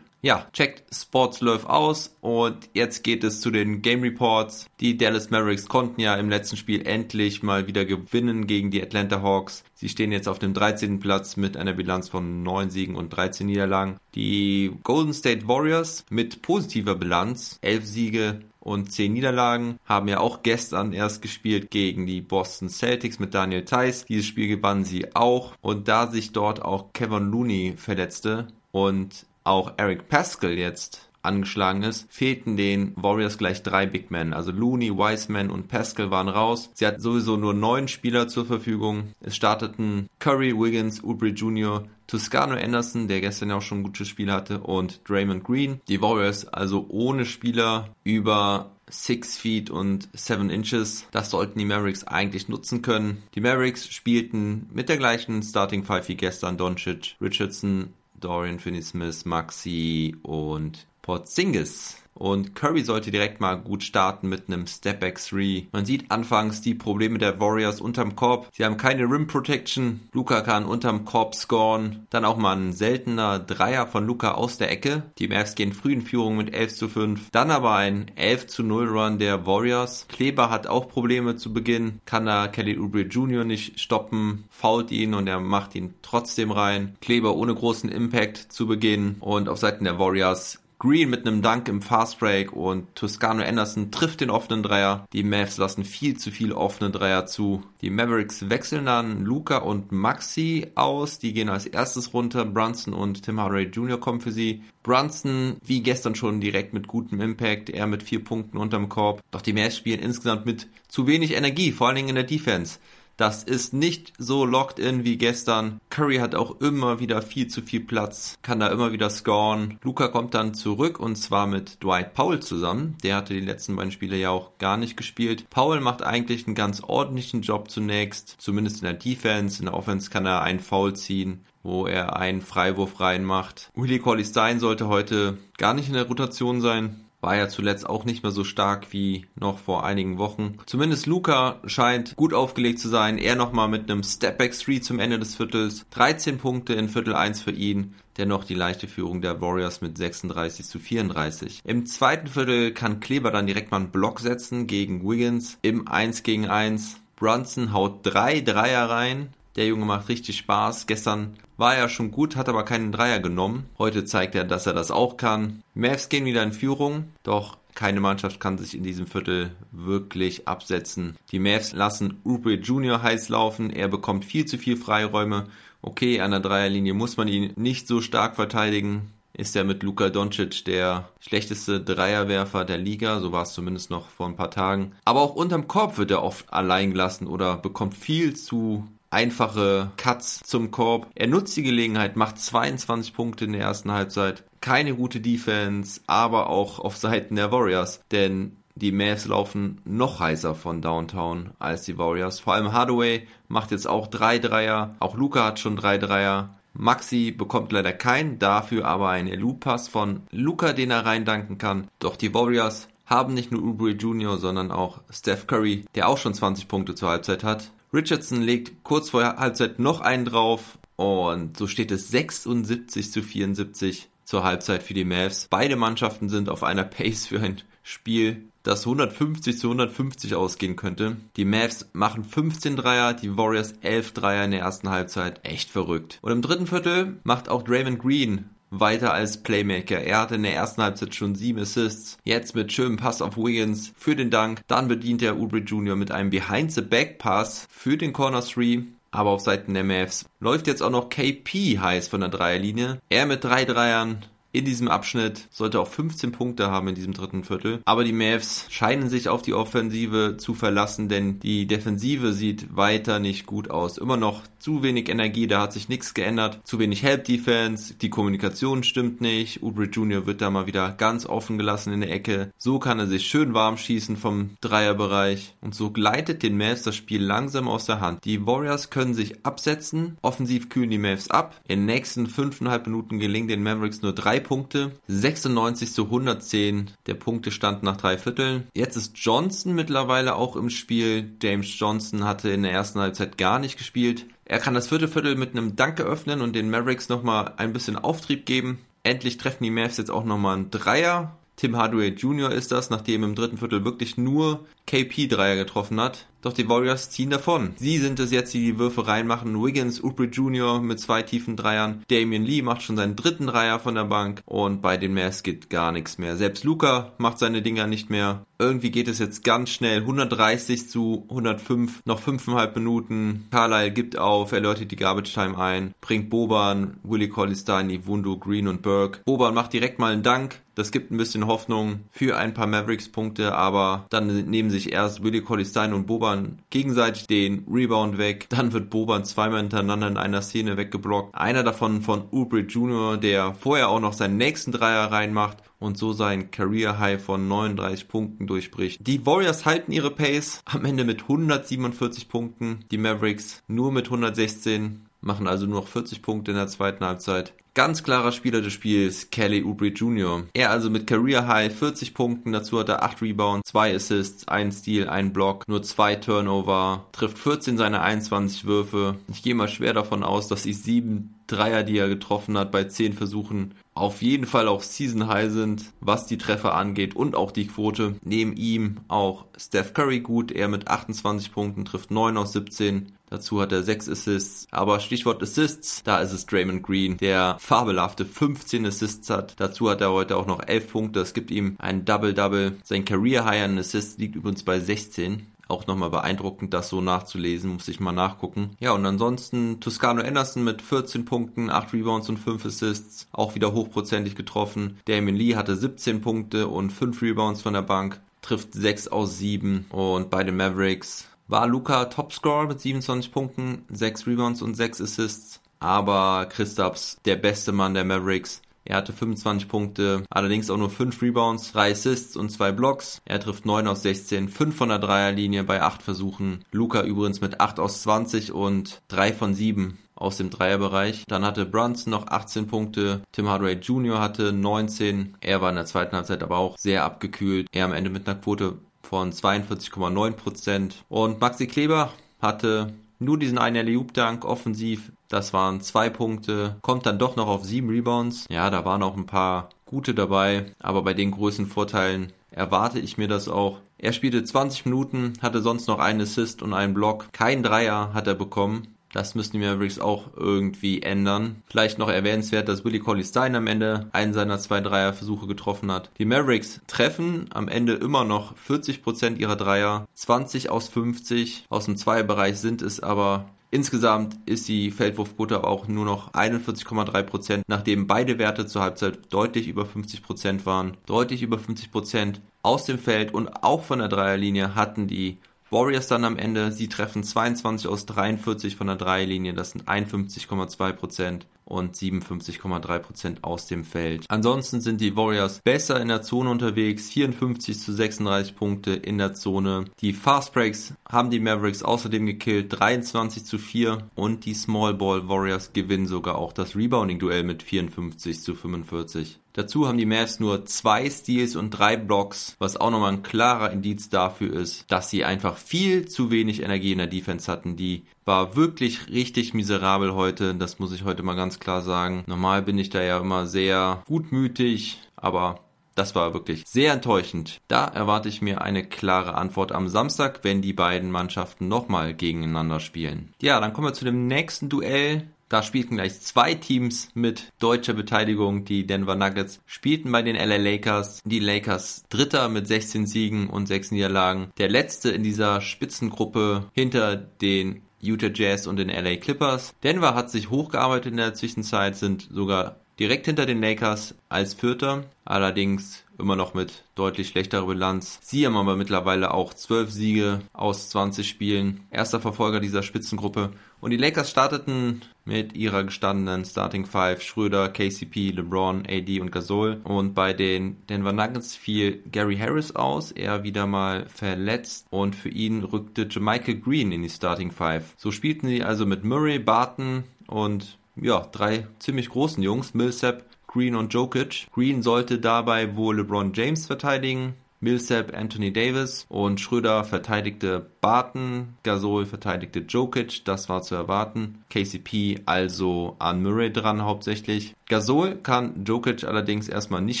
Ja, 0.22 0.46
checkt 0.52 0.82
Sportslove 0.94 1.66
aus 1.66 2.14
und 2.20 2.68
jetzt 2.74 3.02
geht 3.04 3.24
es 3.24 3.40
zu 3.40 3.50
den 3.50 3.80
Game 3.80 4.02
Reports. 4.02 4.66
Die 4.78 4.98
Dallas 4.98 5.30
Mavericks 5.30 5.66
konnten 5.66 5.98
ja 5.98 6.14
im 6.16 6.28
letzten 6.28 6.58
Spiel 6.58 6.86
endlich 6.86 7.42
mal 7.42 7.66
wieder 7.66 7.86
gewinnen 7.86 8.46
gegen 8.46 8.70
die 8.70 8.82
Atlanta 8.82 9.22
Hawks. 9.22 9.64
Sie 9.72 9.88
stehen 9.88 10.12
jetzt 10.12 10.28
auf 10.28 10.38
dem 10.38 10.52
13. 10.52 11.00
Platz 11.00 11.38
mit 11.38 11.56
einer 11.56 11.72
Bilanz 11.72 12.10
von 12.10 12.42
9 12.42 12.68
Siegen 12.68 12.96
und 12.96 13.08
13 13.08 13.46
Niederlagen. 13.46 13.96
Die 14.14 14.72
Golden 14.82 15.14
State 15.14 15.48
Warriors 15.48 16.04
mit 16.10 16.42
positiver 16.42 16.96
Bilanz, 16.96 17.58
11 17.62 17.86
Siege 17.86 18.40
und 18.58 18.92
10 18.92 19.14
Niederlagen, 19.14 19.78
haben 19.86 20.08
ja 20.08 20.20
auch 20.20 20.42
gestern 20.42 20.92
erst 20.92 21.22
gespielt 21.22 21.70
gegen 21.70 22.04
die 22.04 22.20
Boston 22.20 22.68
Celtics 22.68 23.20
mit 23.20 23.32
Daniel 23.32 23.64
Theiss. 23.64 24.04
Dieses 24.04 24.26
Spiel 24.26 24.48
gewannen 24.48 24.84
sie 24.84 25.16
auch 25.16 25.54
und 25.62 25.88
da 25.88 26.08
sich 26.08 26.32
dort 26.32 26.60
auch 26.60 26.92
Kevin 26.92 27.30
Looney 27.30 27.72
verletzte 27.78 28.48
und 28.70 29.26
auch 29.50 29.72
Eric 29.76 30.08
Pascal 30.08 30.52
jetzt 30.52 31.10
angeschlagen 31.22 31.82
ist, 31.82 32.10
fehlten 32.10 32.56
den 32.56 32.92
Warriors 32.96 33.36
gleich 33.36 33.62
drei 33.62 33.84
Big 33.84 34.10
Men. 34.10 34.32
Also 34.32 34.52
Looney, 34.52 34.96
Wiseman 34.96 35.50
und 35.50 35.68
Pascal 35.68 36.10
waren 36.10 36.28
raus. 36.28 36.70
Sie 36.72 36.86
hat 36.86 37.02
sowieso 37.02 37.36
nur 37.36 37.52
neun 37.52 37.88
Spieler 37.88 38.28
zur 38.28 38.46
Verfügung. 38.46 39.12
Es 39.20 39.36
starteten 39.36 40.08
Curry, 40.18 40.58
Wiggins, 40.58 41.04
Oubre 41.04 41.28
Jr., 41.28 41.84
Toscano 42.06 42.54
Anderson, 42.54 43.06
der 43.06 43.20
gestern 43.20 43.50
ja 43.50 43.56
auch 43.56 43.62
schon 43.62 43.80
ein 43.80 43.84
gutes 43.84 44.08
Spiel 44.08 44.32
hatte, 44.32 44.60
und 44.60 45.00
Draymond 45.08 45.44
Green. 45.44 45.80
Die 45.88 46.00
Warriors 46.00 46.48
also 46.48 46.86
ohne 46.88 47.24
Spieler 47.24 47.90
über 48.02 48.72
6 48.88 49.36
Feet 49.36 49.70
und 49.70 50.08
7 50.12 50.50
Inches. 50.50 51.06
Das 51.12 51.30
sollten 51.30 51.58
die 51.58 51.64
Mavericks 51.64 52.04
eigentlich 52.04 52.48
nutzen 52.48 52.82
können. 52.82 53.22
Die 53.34 53.40
Mavericks 53.40 53.88
spielten 53.88 54.68
mit 54.72 54.88
der 54.88 54.96
gleichen 54.96 55.42
Starting 55.42 55.84
Five 55.84 56.08
wie 56.08 56.16
gestern 56.16 56.56
Doncic, 56.56 57.16
Richardson, 57.20 57.94
Dorian 58.20 58.58
Finney-Smith, 58.58 59.24
Maxi 59.24 60.16
und 60.22 60.86
Porzingis. 61.02 61.96
Und 62.20 62.54
Curry 62.54 62.82
sollte 62.82 63.10
direkt 63.10 63.40
mal 63.40 63.54
gut 63.54 63.82
starten 63.82 64.28
mit 64.28 64.44
einem 64.46 64.66
Stepback 64.66 65.18
3. 65.26 65.68
Man 65.72 65.86
sieht 65.86 66.10
anfangs 66.10 66.60
die 66.60 66.74
Probleme 66.74 67.16
der 67.16 67.40
Warriors 67.40 67.80
unterm 67.80 68.14
Korb. 68.14 68.50
Sie 68.52 68.62
haben 68.62 68.76
keine 68.76 69.04
Rim 69.04 69.26
Protection. 69.26 70.00
Luca 70.12 70.42
kann 70.42 70.66
unterm 70.66 71.06
Korb 71.06 71.34
scoren. 71.34 72.06
Dann 72.10 72.26
auch 72.26 72.36
mal 72.36 72.54
ein 72.54 72.74
seltener 72.74 73.38
Dreier 73.38 73.86
von 73.86 74.06
Luca 74.06 74.32
aus 74.32 74.58
der 74.58 74.70
Ecke. 74.70 75.04
Die 75.18 75.28
Mavs 75.28 75.54
gehen 75.54 75.72
früh 75.72 75.94
in 75.94 76.02
Führung 76.02 76.36
mit 76.36 76.52
11 76.52 76.74
zu 76.74 76.88
5. 76.90 77.30
Dann 77.30 77.50
aber 77.50 77.74
ein 77.76 78.10
11 78.16 78.48
zu 78.48 78.64
0 78.64 78.88
Run 78.88 79.18
der 79.18 79.46
Warriors. 79.46 80.06
Kleber 80.08 80.50
hat 80.50 80.66
auch 80.66 80.88
Probleme 80.88 81.36
zu 81.36 81.54
Beginn. 81.54 82.00
Kann 82.04 82.26
da 82.26 82.48
Kelly 82.48 82.78
Oubre 82.78 83.00
Jr. 83.00 83.44
nicht 83.44 83.80
stoppen. 83.80 84.44
Fault 84.50 84.90
ihn 84.90 85.14
und 85.14 85.26
er 85.26 85.40
macht 85.40 85.74
ihn 85.74 85.94
trotzdem 86.02 86.50
rein. 86.50 86.96
Kleber 87.00 87.34
ohne 87.34 87.54
großen 87.54 87.88
Impact 87.90 88.52
zu 88.52 88.66
Beginn. 88.66 89.16
Und 89.20 89.48
auf 89.48 89.56
Seiten 89.56 89.84
der 89.84 89.98
Warriors 89.98 90.58
Green 90.80 91.10
mit 91.10 91.26
einem 91.26 91.42
Dank 91.42 91.68
im 91.68 91.82
Fastbreak 91.82 92.54
und 92.54 92.94
Toscano 92.94 93.42
Anderson 93.42 93.90
trifft 93.90 94.22
den 94.22 94.30
offenen 94.30 94.62
Dreier. 94.62 95.06
Die 95.12 95.22
Mavs 95.22 95.58
lassen 95.58 95.84
viel 95.84 96.16
zu 96.16 96.30
viele 96.30 96.56
offene 96.56 96.90
Dreier 96.90 97.26
zu. 97.26 97.62
Die 97.82 97.90
Mavericks 97.90 98.48
wechseln 98.48 98.86
dann 98.86 99.22
Luca 99.22 99.58
und 99.58 99.92
Maxi 99.92 100.68
aus. 100.76 101.18
Die 101.18 101.34
gehen 101.34 101.50
als 101.50 101.66
erstes 101.66 102.14
runter. 102.14 102.46
Brunson 102.46 102.94
und 102.94 103.22
Tim 103.22 103.38
Hardaway 103.38 103.64
Jr. 103.64 104.00
kommen 104.00 104.22
für 104.22 104.32
sie. 104.32 104.62
Brunson, 104.82 105.58
wie 105.62 105.82
gestern 105.82 106.14
schon, 106.14 106.40
direkt 106.40 106.72
mit 106.72 106.86
gutem 106.86 107.20
Impact. 107.20 107.68
Er 107.68 107.86
mit 107.86 108.02
vier 108.02 108.24
Punkten 108.24 108.56
unterm 108.56 108.88
Korb. 108.88 109.20
Doch 109.32 109.42
die 109.42 109.52
Mavs 109.52 109.76
spielen 109.76 110.00
insgesamt 110.00 110.46
mit 110.46 110.66
zu 110.88 111.06
wenig 111.06 111.34
Energie, 111.34 111.72
vor 111.72 111.88
allen 111.88 111.96
Dingen 111.96 112.08
in 112.08 112.14
der 112.14 112.24
Defense. 112.24 112.78
Das 113.20 113.42
ist 113.42 113.74
nicht 113.74 114.14
so 114.16 114.46
locked 114.46 114.78
in 114.78 115.04
wie 115.04 115.18
gestern. 115.18 115.78
Curry 115.90 116.16
hat 116.16 116.34
auch 116.34 116.58
immer 116.62 117.00
wieder 117.00 117.20
viel 117.20 117.48
zu 117.48 117.60
viel 117.60 117.80
Platz, 117.80 118.38
kann 118.40 118.60
da 118.60 118.68
immer 118.68 118.92
wieder 118.92 119.10
scoren. 119.10 119.78
Luca 119.82 120.08
kommt 120.08 120.32
dann 120.32 120.54
zurück 120.54 120.98
und 120.98 121.16
zwar 121.16 121.46
mit 121.46 121.84
Dwight 121.84 122.14
Powell 122.14 122.40
zusammen. 122.40 122.96
Der 123.02 123.16
hatte 123.16 123.34
die 123.34 123.40
letzten 123.40 123.76
beiden 123.76 123.92
Spiele 123.92 124.16
ja 124.16 124.30
auch 124.30 124.56
gar 124.56 124.78
nicht 124.78 124.96
gespielt. 124.96 125.50
Powell 125.50 125.80
macht 125.80 126.02
eigentlich 126.02 126.46
einen 126.46 126.54
ganz 126.54 126.82
ordentlichen 126.82 127.42
Job 127.42 127.70
zunächst, 127.70 128.36
zumindest 128.38 128.78
in 128.78 128.84
der 128.84 128.94
Defense. 128.94 129.58
In 129.58 129.66
der 129.66 129.74
Offense 129.74 130.08
kann 130.08 130.24
er 130.24 130.40
einen 130.40 130.60
Foul 130.60 130.96
ziehen 130.96 131.44
wo 131.62 131.86
er 131.86 132.16
einen 132.16 132.40
Freiwurf 132.40 133.00
reinmacht. 133.00 133.70
Willie 133.74 133.98
Colley 133.98 134.24
Stein 134.24 134.60
sollte 134.60 134.88
heute 134.88 135.36
gar 135.58 135.74
nicht 135.74 135.88
in 135.88 135.92
der 135.92 136.08
Rotation 136.08 136.62
sein. 136.62 137.04
War 137.20 137.36
ja 137.36 137.48
zuletzt 137.48 137.88
auch 137.88 138.04
nicht 138.04 138.22
mehr 138.22 138.32
so 138.32 138.44
stark 138.44 138.92
wie 138.92 139.26
noch 139.34 139.58
vor 139.58 139.84
einigen 139.84 140.18
Wochen. 140.18 140.56
Zumindest 140.66 141.06
Luca 141.06 141.60
scheint 141.66 142.16
gut 142.16 142.34
aufgelegt 142.34 142.78
zu 142.78 142.88
sein. 142.88 143.18
Er 143.18 143.36
nochmal 143.36 143.68
mit 143.68 143.90
einem 143.90 144.02
Stepback 144.02 144.58
3 144.58 144.78
zum 144.78 144.98
Ende 144.98 145.18
des 145.18 145.34
Viertels. 145.34 145.86
13 145.90 146.38
Punkte 146.38 146.74
in 146.74 146.88
Viertel 146.88 147.14
1 147.14 147.42
für 147.42 147.52
ihn. 147.52 147.94
Dennoch 148.16 148.44
die 148.44 148.54
leichte 148.54 148.88
Führung 148.88 149.20
der 149.20 149.40
Warriors 149.40 149.80
mit 149.80 149.96
36 149.96 150.66
zu 150.66 150.78
34. 150.78 151.62
Im 151.64 151.86
zweiten 151.86 152.26
Viertel 152.26 152.72
kann 152.72 153.00
Kleber 153.00 153.30
dann 153.30 153.46
direkt 153.46 153.70
mal 153.70 153.78
einen 153.78 153.90
Block 153.90 154.20
setzen 154.20 154.66
gegen 154.66 155.08
Wiggins 155.08 155.58
im 155.62 155.88
1 155.88 156.22
gegen 156.22 156.48
1. 156.48 156.96
Brunson 157.16 157.72
haut 157.72 158.00
drei 158.02 158.40
Dreier 158.40 158.88
rein. 158.88 159.34
Der 159.56 159.66
Junge 159.66 159.84
macht 159.84 160.08
richtig 160.08 160.38
Spaß. 160.38 160.86
Gestern 160.86 161.36
war 161.56 161.74
er 161.74 161.88
schon 161.88 162.10
gut, 162.10 162.36
hat 162.36 162.48
aber 162.48 162.64
keinen 162.64 162.92
Dreier 162.92 163.18
genommen. 163.18 163.66
Heute 163.78 164.04
zeigt 164.04 164.34
er, 164.34 164.44
dass 164.44 164.66
er 164.66 164.72
das 164.72 164.90
auch 164.90 165.16
kann. 165.16 165.62
Mavs 165.74 166.08
gehen 166.08 166.24
wieder 166.24 166.42
in 166.42 166.52
Führung, 166.52 167.04
doch 167.22 167.58
keine 167.74 168.00
Mannschaft 168.00 168.40
kann 168.40 168.58
sich 168.58 168.76
in 168.76 168.82
diesem 168.82 169.06
Viertel 169.06 169.52
wirklich 169.72 170.48
absetzen. 170.48 171.16
Die 171.32 171.38
Mavs 171.38 171.72
lassen 171.72 172.20
Oubre 172.24 172.54
Jr. 172.54 173.02
heiß 173.02 173.28
laufen. 173.28 173.70
Er 173.70 173.88
bekommt 173.88 174.24
viel 174.24 174.46
zu 174.46 174.58
viel 174.58 174.76
Freiräume. 174.76 175.46
Okay, 175.82 176.20
an 176.20 176.30
der 176.30 176.40
Dreierlinie 176.40 176.94
muss 176.94 177.16
man 177.16 177.28
ihn 177.28 177.52
nicht 177.56 177.86
so 177.86 178.00
stark 178.00 178.36
verteidigen 178.36 179.10
ist 179.32 179.56
er 179.56 179.64
mit 179.64 179.82
Luka 179.82 180.10
Doncic 180.10 180.64
der 180.66 181.08
schlechteste 181.20 181.80
Dreierwerfer 181.80 182.64
der 182.64 182.78
Liga, 182.78 183.20
so 183.20 183.32
war 183.32 183.42
es 183.42 183.54
zumindest 183.54 183.90
noch 183.90 184.08
vor 184.08 184.26
ein 184.26 184.36
paar 184.36 184.50
Tagen. 184.50 184.92
Aber 185.04 185.20
auch 185.20 185.34
unterm 185.34 185.66
Korb 185.66 185.96
wird 185.98 186.10
er 186.10 186.22
oft 186.22 186.52
allein 186.52 186.90
gelassen 186.90 187.26
oder 187.26 187.56
bekommt 187.56 187.94
viel 187.94 188.36
zu 188.36 188.86
einfache 189.10 189.90
Cuts 189.96 190.40
zum 190.44 190.70
Korb. 190.70 191.08
Er 191.14 191.26
nutzt 191.26 191.56
die 191.56 191.62
Gelegenheit, 191.62 192.16
macht 192.16 192.38
22 192.38 193.12
Punkte 193.14 193.44
in 193.44 193.52
der 193.52 193.62
ersten 193.62 193.92
Halbzeit. 193.92 194.44
Keine 194.60 194.94
gute 194.94 195.20
Defense, 195.20 196.00
aber 196.06 196.48
auch 196.48 196.78
auf 196.78 196.96
Seiten 196.96 197.36
der 197.36 197.52
Warriors, 197.52 198.00
denn 198.10 198.56
die 198.76 198.92
Mavs 198.92 199.26
laufen 199.26 199.80
noch 199.84 200.20
heißer 200.20 200.54
von 200.54 200.80
Downtown 200.80 201.50
als 201.58 201.82
die 201.82 201.98
Warriors. 201.98 202.40
Vor 202.40 202.54
allem 202.54 202.72
Hardaway 202.72 203.26
macht 203.48 203.72
jetzt 203.72 203.86
auch 203.86 204.06
drei 204.06 204.38
Dreier. 204.38 204.94
Auch 205.00 205.16
Luca 205.16 205.44
hat 205.44 205.58
schon 205.58 205.76
drei 205.76 205.98
Dreier. 205.98 206.54
Maxi 206.72 207.32
bekommt 207.32 207.72
leider 207.72 207.92
keinen, 207.92 208.38
dafür 208.38 208.86
aber 208.86 209.10
einen 209.10 209.28
Elu-Pass 209.28 209.88
von 209.88 210.22
Luca, 210.30 210.72
den 210.72 210.92
er 210.92 211.04
reindanken 211.04 211.58
kann. 211.58 211.88
Doch 211.98 212.16
die 212.16 212.32
Warriors 212.32 212.88
haben 213.06 213.34
nicht 213.34 213.50
nur 213.50 213.64
Oubre 213.64 213.90
Jr., 213.90 214.38
sondern 214.38 214.70
auch 214.70 215.00
Steph 215.10 215.48
Curry, 215.48 215.84
der 215.96 216.08
auch 216.08 216.16
schon 216.16 216.32
20 216.32 216.68
Punkte 216.68 216.94
zur 216.94 217.08
Halbzeit 217.08 217.42
hat. 217.42 217.72
Richardson 217.92 218.40
legt 218.40 218.84
kurz 218.84 219.10
vor 219.10 219.24
Halbzeit 219.24 219.78
noch 219.78 220.00
einen 220.00 220.24
drauf 220.24 220.78
und 220.96 221.56
so 221.56 221.66
steht 221.66 221.90
es 221.90 222.08
76 222.08 223.10
zu 223.10 223.22
74 223.22 224.08
zur 224.24 224.44
Halbzeit 224.44 224.82
für 224.84 224.94
die 224.94 225.04
Mavs. 225.04 225.48
Beide 225.50 225.74
Mannschaften 225.74 226.28
sind 226.28 226.48
auf 226.48 226.62
einer 226.62 226.84
Pace 226.84 227.26
für 227.26 227.40
ein 227.40 227.60
Spiel, 227.82 228.44
das 228.62 228.86
150 228.86 229.58
zu 229.58 229.68
150 229.68 230.36
ausgehen 230.36 230.76
könnte. 230.76 231.16
Die 231.36 231.44
Mavs 231.44 231.88
machen 231.92 232.22
15 232.22 232.76
Dreier, 232.76 233.12
die 233.12 233.36
Warriors 233.36 233.74
11 233.80 234.12
Dreier 234.12 234.44
in 234.44 234.52
der 234.52 234.60
ersten 234.60 234.90
Halbzeit. 234.90 235.40
Echt 235.42 235.70
verrückt. 235.70 236.20
Und 236.22 236.30
im 236.30 236.42
dritten 236.42 236.68
Viertel 236.68 237.18
macht 237.24 237.48
auch 237.48 237.62
Draymond 237.62 237.98
Green 237.98 238.50
weiter 238.70 239.12
als 239.12 239.42
Playmaker. 239.42 240.00
Er 240.00 240.20
hatte 240.20 240.36
in 240.36 240.42
der 240.44 240.54
ersten 240.54 240.82
Halbzeit 240.82 241.14
schon 241.14 241.34
sieben 241.34 241.60
Assists. 241.60 242.18
Jetzt 242.24 242.54
mit 242.54 242.72
schönem 242.72 242.96
Pass 242.96 243.20
auf 243.20 243.36
Wiggins 243.36 243.92
für 243.96 244.16
den 244.16 244.30
Dank. 244.30 244.62
Dann 244.68 244.88
bedient 244.88 245.22
er 245.22 245.36
Oubre 245.36 245.58
Jr. 245.58 245.96
mit 245.96 246.10
einem 246.10 246.30
Behind-the-Back-Pass 246.30 247.66
für 247.70 247.96
den 247.96 248.12
Corner 248.12 248.42
3. 248.42 248.84
Aber 249.12 249.30
auf 249.30 249.40
Seiten 249.40 249.74
der 249.74 249.84
Mavs 249.84 250.26
läuft 250.38 250.68
jetzt 250.68 250.82
auch 250.82 250.90
noch 250.90 251.08
KP 251.08 251.78
heiß 251.78 252.08
von 252.08 252.20
der 252.20 252.28
Dreierlinie. 252.28 253.00
Er 253.08 253.26
mit 253.26 253.42
drei 253.42 253.64
Dreiern, 253.64 254.24
in 254.52 254.64
diesem 254.64 254.88
Abschnitt, 254.88 255.46
sollte 255.50 255.80
auch 255.80 255.86
15 255.86 256.32
Punkte 256.32 256.70
haben 256.70 256.88
in 256.88 256.94
diesem 256.96 257.12
dritten 257.12 257.44
Viertel. 257.44 257.80
Aber 257.84 258.04
die 258.04 258.12
Mavs 258.12 258.66
scheinen 258.68 259.08
sich 259.08 259.28
auf 259.28 259.42
die 259.42 259.54
Offensive 259.54 260.36
zu 260.38 260.54
verlassen, 260.54 261.08
denn 261.08 261.38
die 261.38 261.66
Defensive 261.66 262.32
sieht 262.32 262.76
weiter 262.76 263.20
nicht 263.20 263.46
gut 263.46 263.70
aus. 263.70 263.98
Immer 263.98 264.16
noch 264.16 264.42
zu 264.60 264.82
wenig 264.82 265.08
Energie, 265.08 265.46
da 265.46 265.62
hat 265.62 265.72
sich 265.72 265.88
nichts 265.88 266.14
geändert. 266.14 266.60
Zu 266.64 266.78
wenig 266.78 267.02
Help 267.02 267.24
Defense, 267.24 267.94
die 267.94 268.10
Kommunikation 268.10 268.84
stimmt 268.84 269.20
nicht. 269.20 269.62
Oubre 269.62 269.84
Jr. 269.84 270.26
wird 270.26 270.40
da 270.40 270.50
mal 270.50 270.66
wieder 270.66 270.92
ganz 270.92 271.26
offen 271.26 271.58
gelassen 271.58 271.92
in 271.92 272.00
der 272.00 272.12
Ecke. 272.12 272.52
So 272.58 272.78
kann 272.78 272.98
er 272.98 273.06
sich 273.06 273.26
schön 273.26 273.54
warm 273.54 273.76
schießen 273.76 274.16
vom 274.16 274.50
Dreierbereich. 274.60 275.56
Und 275.60 275.74
so 275.74 275.90
gleitet 275.90 276.42
den 276.42 276.56
Mavs 276.56 276.82
das 276.82 276.96
Spiel 276.96 277.22
langsam 277.22 277.68
aus 277.68 277.86
der 277.86 278.00
Hand. 278.00 278.24
Die 278.24 278.46
Warriors 278.46 278.90
können 278.90 279.14
sich 279.14 279.44
absetzen. 279.44 280.18
Offensiv 280.22 280.68
kühlen 280.68 280.90
die 280.90 280.98
Mavs 280.98 281.30
ab. 281.30 281.60
In 281.66 281.80
den 281.80 281.86
nächsten 281.86 282.26
fünfeinhalb 282.26 282.86
Minuten 282.86 283.18
gelingt 283.18 283.50
den 283.50 283.62
Mavericks 283.62 284.02
nur 284.02 284.12
drei 284.12 284.40
Punkte. 284.40 284.92
96 285.08 285.92
zu 285.92 286.04
110 286.04 286.90
der 287.06 287.14
Punktestand 287.14 287.82
nach 287.82 287.96
drei 287.96 288.18
Vierteln. 288.18 288.68
Jetzt 288.74 288.96
ist 288.96 289.16
Johnson 289.16 289.74
mittlerweile 289.74 290.34
auch 290.34 290.56
im 290.56 290.70
Spiel. 290.70 291.32
James 291.42 291.78
Johnson 291.78 292.24
hatte 292.24 292.50
in 292.50 292.62
der 292.62 292.72
ersten 292.72 293.00
Halbzeit 293.00 293.38
gar 293.38 293.58
nicht 293.58 293.78
gespielt. 293.78 294.26
Er 294.50 294.58
kann 294.58 294.74
das 294.74 294.88
vierte 294.88 295.06
Viertel 295.06 295.36
mit 295.36 295.52
einem 295.52 295.76
Dank 295.76 296.00
eröffnen 296.00 296.40
und 296.40 296.56
den 296.56 296.70
Mavericks 296.70 297.08
nochmal 297.08 297.52
ein 297.56 297.72
bisschen 297.72 297.96
Auftrieb 297.96 298.46
geben. 298.46 298.80
Endlich 299.04 299.38
treffen 299.38 299.62
die 299.62 299.70
Mavs 299.70 299.96
jetzt 299.96 300.10
auch 300.10 300.24
nochmal 300.24 300.56
einen 300.56 300.72
Dreier. 300.72 301.38
Tim 301.60 301.76
Hardaway 301.76 302.08
Jr. 302.08 302.50
ist 302.52 302.72
das, 302.72 302.88
nachdem 302.88 303.22
im 303.22 303.34
dritten 303.34 303.58
Viertel 303.58 303.84
wirklich 303.84 304.16
nur 304.16 304.64
KP 304.86 305.26
Dreier 305.26 305.56
getroffen 305.56 306.00
hat. 306.00 306.26
Doch 306.40 306.54
die 306.54 306.66
Warriors 306.70 307.10
ziehen 307.10 307.28
davon. 307.28 307.74
Sie 307.76 307.98
sind 307.98 308.18
es 308.18 308.30
jetzt, 308.30 308.54
die 308.54 308.64
die 308.64 308.78
Würfe 308.78 309.06
reinmachen. 309.06 309.62
Wiggins, 309.62 310.02
Oubre 310.02 310.24
Jr. 310.24 310.80
mit 310.80 310.98
zwei 310.98 311.20
tiefen 311.20 311.56
Dreiern. 311.56 312.02
Damian 312.08 312.44
Lee 312.44 312.62
macht 312.62 312.80
schon 312.80 312.96
seinen 312.96 313.14
dritten 313.14 313.46
Dreier 313.46 313.78
von 313.78 313.94
der 313.94 314.04
Bank. 314.04 314.40
Und 314.46 314.80
bei 314.80 314.96
den 314.96 315.12
Mavs 315.12 315.42
geht 315.42 315.68
gar 315.68 315.92
nichts 315.92 316.16
mehr. 316.16 316.38
Selbst 316.38 316.64
Luca 316.64 317.12
macht 317.18 317.38
seine 317.38 317.60
Dinger 317.60 317.86
nicht 317.86 318.08
mehr. 318.08 318.46
Irgendwie 318.58 318.90
geht 318.90 319.08
es 319.08 319.18
jetzt 319.18 319.44
ganz 319.44 319.68
schnell. 319.68 320.00
130 320.00 320.88
zu 320.88 321.26
105. 321.28 322.00
Noch 322.06 322.22
5,5 322.22 322.74
Minuten. 322.74 323.48
Carlyle 323.50 323.90
gibt 323.90 324.16
auf. 324.16 324.52
Er 324.52 324.60
läutet 324.60 324.92
die 324.92 324.96
Garbage 324.96 325.34
Time 325.34 325.58
ein. 325.58 325.94
Bringt 326.00 326.30
Boban, 326.30 326.96
Willie 327.02 327.28
Collistani, 327.28 328.06
Wundu, 328.06 328.38
Green 328.38 328.66
und 328.66 328.80
Burke. 328.80 329.20
Boban 329.26 329.52
macht 329.52 329.74
direkt 329.74 329.98
mal 329.98 330.14
einen 330.14 330.22
Dank. 330.22 330.62
Das 330.80 330.92
gibt 330.92 331.10
ein 331.10 331.18
bisschen 331.18 331.46
Hoffnung 331.46 332.00
für 332.10 332.38
ein 332.38 332.54
paar 332.54 332.66
Mavericks-Punkte, 332.66 333.54
aber 333.54 334.06
dann 334.08 334.46
nehmen 334.46 334.70
sich 334.70 334.94
erst 334.94 335.22
Willie 335.22 335.42
Collistein 335.42 335.92
und 335.92 336.06
Boban 336.06 336.60
gegenseitig 336.70 337.26
den 337.26 337.66
Rebound 337.70 338.16
weg. 338.16 338.46
Dann 338.48 338.72
wird 338.72 338.88
Boban 338.88 339.26
zweimal 339.26 339.60
hintereinander 339.60 340.08
in 340.08 340.16
einer 340.16 340.40
Szene 340.40 340.78
weggeblockt. 340.78 341.34
Einer 341.34 341.64
davon 341.64 342.00
von 342.00 342.22
Oubre 342.30 342.60
Jr., 342.60 343.18
der 343.18 343.52
vorher 343.52 343.90
auch 343.90 344.00
noch 344.00 344.14
seinen 344.14 344.38
nächsten 344.38 344.72
Dreier 344.72 345.12
reinmacht 345.12 345.58
und 345.80 345.98
so 345.98 346.14
sein 346.14 346.50
Career 346.50 346.98
High 346.98 347.22
von 347.22 347.46
39 347.46 348.08
Punkten 348.08 348.46
durchbricht. 348.46 349.06
Die 349.06 349.26
Warriors 349.26 349.66
halten 349.66 349.92
ihre 349.92 350.10
Pace 350.10 350.62
am 350.64 350.86
Ende 350.86 351.04
mit 351.04 351.24
147 351.24 352.30
Punkten, 352.30 352.86
die 352.90 352.96
Mavericks 352.96 353.62
nur 353.68 353.92
mit 353.92 354.06
116 354.06 355.02
machen 355.20 355.46
also 355.46 355.66
nur 355.66 355.80
noch 355.80 355.88
40 355.88 356.22
Punkte 356.22 356.52
in 356.52 356.56
der 356.56 356.68
zweiten 356.68 357.04
Halbzeit. 357.04 357.52
Ganz 357.74 358.02
klarer 358.02 358.32
Spieler 358.32 358.62
des 358.62 358.72
Spiels, 358.72 359.30
Kelly 359.30 359.62
Oubre 359.62 359.88
Jr. 359.88 360.42
Er 360.54 360.70
also 360.70 360.90
mit 360.90 361.06
Career 361.06 361.46
High 361.46 361.72
40 361.72 362.14
Punkten, 362.14 362.50
dazu 362.50 362.80
hat 362.80 362.88
er 362.88 363.04
8 363.04 363.22
Rebounds, 363.22 363.70
2 363.70 363.94
Assists, 363.94 364.48
1 364.48 364.80
Steal, 364.80 365.08
1 365.08 365.32
Block, 365.32 365.68
nur 365.68 365.80
2 365.80 366.16
Turnover, 366.16 367.06
trifft 367.12 367.38
14 367.38 367.78
seiner 367.78 368.02
21 368.02 368.64
Würfe. 368.64 369.18
Ich 369.32 369.44
gehe 369.44 369.54
mal 369.54 369.68
schwer 369.68 369.94
davon 369.94 370.24
aus, 370.24 370.48
dass 370.48 370.64
die 370.64 370.72
7 370.72 371.32
Dreier, 371.46 371.84
die 371.84 371.98
er 371.98 372.08
getroffen 372.08 372.58
hat, 372.58 372.72
bei 372.72 372.84
10 372.84 373.12
Versuchen 373.12 373.74
auf 373.94 374.22
jeden 374.22 374.46
Fall 374.46 374.66
auch 374.66 374.82
Season 374.82 375.28
High 375.28 375.50
sind, 375.50 375.84
was 376.00 376.26
die 376.26 376.38
Treffer 376.38 376.74
angeht 376.74 377.14
und 377.14 377.36
auch 377.36 377.52
die 377.52 377.66
Quote. 377.66 378.16
Neben 378.24 378.56
ihm 378.56 378.98
auch 379.08 379.44
Steph 379.58 379.94
Curry 379.94 380.20
gut, 380.20 380.50
er 380.50 380.68
mit 380.68 380.88
28 380.88 381.52
Punkten 381.52 381.84
trifft 381.84 382.10
9 382.10 382.36
aus 382.36 382.52
17. 382.52 383.12
Dazu 383.28 383.60
hat 383.60 383.70
er 383.70 383.82
6 383.84 384.08
Assists. 384.08 384.66
Aber 384.72 384.98
Stichwort 384.98 385.42
Assists, 385.42 386.02
da 386.02 386.18
ist 386.20 386.32
es 386.32 386.46
Draymond 386.46 386.82
Green, 386.82 387.16
der 387.16 387.58
fabelhafte 387.60 388.24
15 388.24 388.86
Assists 388.86 389.30
hat. 389.30 389.60
Dazu 389.60 389.90
hat 389.90 390.00
er 390.00 390.12
heute 390.12 390.36
auch 390.36 390.46
noch 390.46 390.66
11 390.66 390.90
Punkte. 390.90 391.20
Es 391.20 391.34
gibt 391.34 391.50
ihm 391.50 391.76
ein 391.78 392.04
Double-Double. 392.04 392.78
Sein 392.82 393.04
Career 393.04 393.44
High 393.44 393.64
an 393.64 393.78
Assists 393.78 394.18
liegt 394.18 394.34
übrigens 394.34 394.64
bei 394.64 394.80
16 394.80 395.46
auch 395.68 395.86
nochmal 395.86 396.10
beeindruckend, 396.10 396.74
das 396.74 396.88
so 396.88 397.00
nachzulesen, 397.00 397.74
muss 397.74 397.86
ich 397.86 398.00
mal 398.00 398.10
nachgucken. 398.10 398.76
Ja, 398.80 398.90
und 398.90 399.06
ansonsten 399.06 399.78
Toscano 399.78 400.20
Anderson 400.20 400.64
mit 400.64 400.82
14 400.82 401.24
Punkten, 401.24 401.70
8 401.70 401.92
Rebounds 401.92 402.28
und 402.28 402.38
5 402.38 402.66
Assists, 402.66 403.28
auch 403.30 403.54
wieder 403.54 403.72
hochprozentig 403.72 404.34
getroffen. 404.34 404.98
Damien 405.04 405.36
Lee 405.36 405.54
hatte 405.54 405.76
17 405.76 406.22
Punkte 406.22 406.66
und 406.66 406.92
5 406.92 407.22
Rebounds 407.22 407.62
von 407.62 407.74
der 407.74 407.82
Bank, 407.82 408.20
trifft 408.42 408.74
6 408.74 409.08
aus 409.08 409.38
7 409.38 409.86
und 409.90 410.28
bei 410.28 410.42
den 410.42 410.56
Mavericks 410.56 411.28
war 411.46 411.66
Luca 411.66 412.04
Topscorer 412.06 412.66
mit 412.66 412.80
27 412.80 413.32
Punkten, 413.32 413.84
6 413.90 414.26
Rebounds 414.26 414.62
und 414.62 414.74
6 414.74 415.00
Assists. 415.00 415.59
Aber 415.80 416.46
Christaps, 416.46 417.18
der 417.24 417.36
beste 417.36 417.72
Mann 417.72 417.94
der 417.94 418.04
Mavericks, 418.04 418.62
er 418.84 418.96
hatte 418.96 419.12
25 419.12 419.68
Punkte, 419.68 420.24
allerdings 420.30 420.70
auch 420.70 420.76
nur 420.76 420.90
5 420.90 421.20
Rebounds, 421.22 421.72
3 421.72 421.92
Assists 421.92 422.36
und 422.36 422.50
2 422.50 422.72
Blocks. 422.72 423.20
Er 423.24 423.38
trifft 423.38 423.66
9 423.66 423.86
aus 423.86 424.02
16, 424.02 424.48
5 424.48 424.74
von 424.74 424.88
der 424.88 424.98
Dreierlinie 424.98 425.64
bei 425.64 425.82
8 425.82 426.02
Versuchen. 426.02 426.64
Luca 426.72 427.02
übrigens 427.02 427.40
mit 427.40 427.60
8 427.60 427.78
aus 427.78 428.02
20 428.02 428.52
und 428.52 429.00
3 429.08 429.32
von 429.32 429.54
7 429.54 429.98
aus 430.16 430.38
dem 430.38 430.50
Dreierbereich. 430.50 431.24
Dann 431.28 431.44
hatte 431.44 431.66
Brunson 431.66 432.10
noch 432.10 432.26
18 432.26 432.66
Punkte, 432.66 433.22
Tim 433.32 433.48
Hardaway 433.48 433.74
Jr. 433.74 434.20
hatte 434.20 434.52
19. 434.52 435.36
Er 435.40 435.60
war 435.60 435.70
in 435.70 435.76
der 435.76 435.86
zweiten 435.86 436.16
Halbzeit 436.16 436.42
aber 436.42 436.58
auch 436.58 436.76
sehr 436.78 437.04
abgekühlt. 437.04 437.68
Er 437.72 437.84
am 437.84 437.92
Ende 437.92 438.10
mit 438.10 438.28
einer 438.28 438.38
Quote 438.38 438.78
von 439.02 439.32
42,9%. 439.32 440.92
Und 441.08 441.40
Maxi 441.40 441.66
Kleber 441.66 442.12
hatte 442.40 442.92
nur 443.18 443.38
diesen 443.38 443.58
einen 443.58 443.76
Alley-Oop-Dank 443.76 444.44
offensiv. 444.44 445.12
Das 445.30 445.52
waren 445.52 445.80
zwei 445.80 446.10
Punkte. 446.10 446.76
Kommt 446.82 447.06
dann 447.06 447.20
doch 447.20 447.36
noch 447.36 447.46
auf 447.46 447.64
sieben 447.64 447.88
Rebounds. 447.88 448.46
Ja, 448.50 448.68
da 448.68 448.84
waren 448.84 449.02
auch 449.02 449.16
ein 449.16 449.26
paar 449.26 449.70
gute 449.86 450.12
dabei. 450.12 450.74
Aber 450.80 451.02
bei 451.02 451.14
den 451.14 451.30
größten 451.30 451.66
Vorteilen 451.66 452.32
erwarte 452.50 452.98
ich 452.98 453.16
mir 453.16 453.28
das 453.28 453.48
auch. 453.48 453.78
Er 453.96 454.12
spielte 454.12 454.42
20 454.42 454.86
Minuten, 454.86 455.34
hatte 455.40 455.62
sonst 455.62 455.86
noch 455.86 456.00
einen 456.00 456.22
Assist 456.22 456.62
und 456.62 456.74
einen 456.74 456.94
Block. 456.94 457.28
Kein 457.32 457.62
Dreier 457.62 458.12
hat 458.12 458.26
er 458.26 458.34
bekommen. 458.34 458.88
Das 459.12 459.34
müssen 459.34 459.52
die 459.52 459.58
Mavericks 459.58 459.98
auch 459.98 460.36
irgendwie 460.36 461.02
ändern. 461.02 461.62
Vielleicht 461.66 461.98
noch 461.98 462.08
erwähnenswert, 462.08 462.68
dass 462.68 462.84
Willie 462.84 463.00
Colley 463.00 463.24
Stein 463.24 463.56
am 463.56 463.66
Ende 463.66 464.08
einen 464.12 464.32
seiner 464.32 464.58
zwei 464.58 464.80
Dreierversuche 464.80 465.46
getroffen 465.46 465.90
hat. 465.90 466.10
Die 466.18 466.24
Mavericks 466.24 466.80
treffen 466.86 467.46
am 467.52 467.68
Ende 467.68 467.94
immer 467.94 468.24
noch 468.24 468.54
40% 468.56 469.36
ihrer 469.36 469.56
Dreier. 469.56 470.06
20 470.14 470.70
aus 470.70 470.88
50. 470.88 471.66
Aus 471.68 471.86
dem 471.86 471.96
Zweierbereich 471.96 472.58
sind 472.58 472.82
es 472.82 473.00
aber 473.00 473.46
Insgesamt 473.72 474.36
ist 474.46 474.66
die 474.66 474.90
Feldwurfquote 474.90 475.62
auch 475.62 475.86
nur 475.86 476.04
noch 476.04 476.32
41,3%, 476.32 477.62
nachdem 477.68 478.08
beide 478.08 478.38
Werte 478.38 478.66
zur 478.66 478.82
Halbzeit 478.82 479.32
deutlich 479.32 479.68
über 479.68 479.84
50% 479.84 480.66
waren. 480.66 480.96
Deutlich 481.06 481.42
über 481.42 481.56
50% 481.56 482.40
aus 482.62 482.84
dem 482.84 482.98
Feld 482.98 483.32
und 483.32 483.62
auch 483.62 483.84
von 483.84 484.00
der 484.00 484.08
Dreierlinie 484.08 484.74
hatten 484.74 485.06
die 485.06 485.38
Warriors 485.70 486.08
dann 486.08 486.24
am 486.24 486.36
Ende, 486.36 486.72
sie 486.72 486.88
treffen 486.88 487.22
22 487.22 487.88
aus 487.88 488.06
43 488.06 488.74
von 488.74 488.88
der 488.88 488.96
Dreierlinie, 488.96 489.54
das 489.54 489.70
sind 489.70 489.88
51,2 489.88 490.92
Prozent 490.92 491.46
und 491.70 491.96
57,3 491.96 492.98
Prozent 492.98 493.44
aus 493.44 493.66
dem 493.66 493.84
Feld. 493.84 494.24
Ansonsten 494.28 494.80
sind 494.80 495.00
die 495.00 495.16
Warriors 495.16 495.60
besser 495.60 496.00
in 496.00 496.08
der 496.08 496.22
Zone 496.22 496.50
unterwegs, 496.50 497.10
54 497.10 497.78
zu 497.78 497.92
36 497.92 498.56
Punkte 498.56 498.92
in 498.92 499.18
der 499.18 499.34
Zone. 499.34 499.84
Die 500.00 500.12
Fast 500.12 500.52
Breaks 500.52 500.94
haben 501.08 501.30
die 501.30 501.40
Mavericks 501.40 501.82
außerdem 501.82 502.26
gekillt, 502.26 502.78
23 502.78 503.44
zu 503.44 503.58
4 503.58 504.10
und 504.14 504.44
die 504.44 504.54
Small 504.54 504.94
Ball 504.94 505.28
Warriors 505.28 505.72
gewinnen 505.72 506.06
sogar 506.06 506.36
auch 506.36 506.52
das 506.52 506.76
Rebounding-Duell 506.76 507.44
mit 507.44 507.62
54 507.62 508.40
zu 508.40 508.54
45. 508.54 509.38
Dazu 509.60 509.86
haben 509.86 509.98
die 509.98 510.06
Mavs 510.06 510.40
nur 510.40 510.64
zwei 510.64 511.10
Steals 511.10 511.54
und 511.54 511.68
drei 511.68 511.98
Blocks, 511.98 512.56
was 512.58 512.78
auch 512.78 512.88
nochmal 512.88 513.12
ein 513.12 513.22
klarer 513.22 513.70
Indiz 513.70 514.08
dafür 514.08 514.54
ist, 514.54 514.90
dass 514.90 515.10
sie 515.10 515.22
einfach 515.22 515.58
viel 515.58 516.08
zu 516.08 516.30
wenig 516.30 516.62
Energie 516.62 516.92
in 516.92 516.98
der 516.98 517.08
Defense 517.08 517.52
hatten. 517.52 517.76
Die 517.76 518.04
war 518.24 518.56
wirklich 518.56 519.08
richtig 519.08 519.52
miserabel 519.52 520.14
heute, 520.14 520.54
das 520.54 520.78
muss 520.78 520.92
ich 520.92 521.04
heute 521.04 521.22
mal 521.22 521.34
ganz 521.36 521.60
klar 521.60 521.82
sagen. 521.82 522.24
Normal 522.26 522.62
bin 522.62 522.78
ich 522.78 522.88
da 522.88 523.02
ja 523.02 523.18
immer 523.18 523.46
sehr 523.46 524.02
gutmütig, 524.06 525.02
aber 525.14 525.60
das 525.94 526.14
war 526.14 526.32
wirklich 526.32 526.64
sehr 526.66 526.94
enttäuschend. 526.94 527.60
Da 527.68 527.84
erwarte 527.84 528.30
ich 528.30 528.40
mir 528.40 528.62
eine 528.62 528.82
klare 528.82 529.34
Antwort 529.34 529.72
am 529.72 529.88
Samstag, 529.88 530.40
wenn 530.42 530.62
die 530.62 530.72
beiden 530.72 531.10
Mannschaften 531.10 531.68
nochmal 531.68 532.14
gegeneinander 532.14 532.80
spielen. 532.80 533.34
Ja, 533.42 533.60
dann 533.60 533.74
kommen 533.74 533.88
wir 533.88 533.92
zu 533.92 534.06
dem 534.06 534.26
nächsten 534.26 534.70
Duell. 534.70 535.28
Da 535.50 535.64
spielten 535.64 535.96
gleich 535.96 536.20
zwei 536.20 536.54
Teams 536.54 537.08
mit 537.12 537.52
deutscher 537.58 537.92
Beteiligung. 537.92 538.64
Die 538.64 538.86
Denver 538.86 539.16
Nuggets 539.16 539.60
spielten 539.66 540.12
bei 540.12 540.22
den 540.22 540.36
LA 540.36 540.56
Lakers. 540.56 541.20
Die 541.24 541.40
Lakers 541.40 542.04
Dritter 542.08 542.48
mit 542.48 542.68
16 542.68 543.04
Siegen 543.06 543.50
und 543.50 543.66
6 543.66 543.90
Niederlagen. 543.90 544.52
Der 544.58 544.68
letzte 544.68 545.10
in 545.10 545.24
dieser 545.24 545.60
Spitzengruppe 545.60 546.70
hinter 546.72 547.16
den 547.16 547.82
Utah 548.00 548.30
Jazz 548.32 548.68
und 548.68 548.76
den 548.76 548.90
LA 548.90 549.16
Clippers. 549.16 549.74
Denver 549.82 550.14
hat 550.14 550.30
sich 550.30 550.50
hochgearbeitet 550.50 551.10
in 551.10 551.16
der 551.16 551.34
Zwischenzeit, 551.34 551.96
sind 551.96 552.28
sogar 552.30 552.76
direkt 553.00 553.26
hinter 553.26 553.44
den 553.44 553.60
Lakers 553.60 554.14
als 554.28 554.54
Vierter. 554.54 555.04
Allerdings 555.24 556.04
immer 556.20 556.36
noch 556.36 556.54
mit 556.54 556.84
deutlich 556.94 557.28
schlechterer 557.28 557.66
Bilanz. 557.66 558.18
Sie 558.22 558.46
haben 558.46 558.56
aber 558.56 558.76
mittlerweile 558.76 559.34
auch 559.34 559.54
12 559.54 559.90
Siege 559.90 560.40
aus 560.52 560.90
20 560.90 561.28
Spielen. 561.28 561.80
Erster 561.90 562.20
Verfolger 562.20 562.60
dieser 562.60 562.82
Spitzengruppe. 562.82 563.50
Und 563.80 563.90
die 563.90 563.96
Lakers 563.96 564.30
starteten 564.30 565.00
mit 565.24 565.54
ihrer 565.54 565.84
gestandenen 565.84 566.44
Starting 566.44 566.86
Five 566.86 567.22
Schröder, 567.22 567.68
KCP, 567.68 568.32
LeBron, 568.32 568.84
AD 568.86 569.20
und 569.20 569.32
Gasol. 569.32 569.80
Und 569.84 570.14
bei 570.14 570.32
den 570.32 570.76
Denver 570.88 571.12
Nuggets 571.12 571.56
fiel 571.56 572.02
Gary 572.10 572.36
Harris 572.36 572.74
aus, 572.76 573.12
er 573.12 573.42
wieder 573.42 573.66
mal 573.66 574.06
verletzt 574.06 574.86
und 574.90 575.16
für 575.16 575.30
ihn 575.30 575.64
rückte 575.64 576.06
Jermichael 576.10 576.60
Green 576.60 576.92
in 576.92 577.02
die 577.02 577.08
Starting 577.08 577.50
Five. 577.50 577.94
So 577.96 578.10
spielten 578.10 578.48
sie 578.48 578.62
also 578.62 578.86
mit 578.86 579.04
Murray, 579.04 579.38
Barton 579.38 580.04
und 580.26 580.78
ja, 580.96 581.26
drei 581.32 581.66
ziemlich 581.78 582.08
großen 582.08 582.42
Jungs, 582.42 582.74
Millsap, 582.74 583.24
Green 583.52 583.74
und 583.74 583.92
Jokic. 583.92 584.46
Green 584.52 584.82
sollte 584.82 585.18
dabei 585.18 585.74
wohl 585.74 585.96
LeBron 585.96 586.32
James 586.34 586.66
verteidigen. 586.66 587.34
Millsap 587.62 588.16
Anthony 588.16 588.54
Davis 588.54 589.04
und 589.10 589.38
Schröder 589.38 589.84
verteidigte 589.84 590.70
Barton, 590.80 591.56
Gasol 591.62 592.06
verteidigte 592.06 592.60
Jokic, 592.60 593.22
das 593.26 593.50
war 593.50 593.60
zu 593.60 593.74
erwarten. 593.74 594.44
KCP 594.48 595.20
also 595.26 595.94
an 595.98 596.22
Murray 596.22 596.50
dran 596.50 596.82
hauptsächlich. 596.82 597.54
Gasol 597.68 598.16
kann 598.16 598.64
Jokic 598.64 599.04
allerdings 599.04 599.48
erstmal 599.48 599.82
nicht 599.82 600.00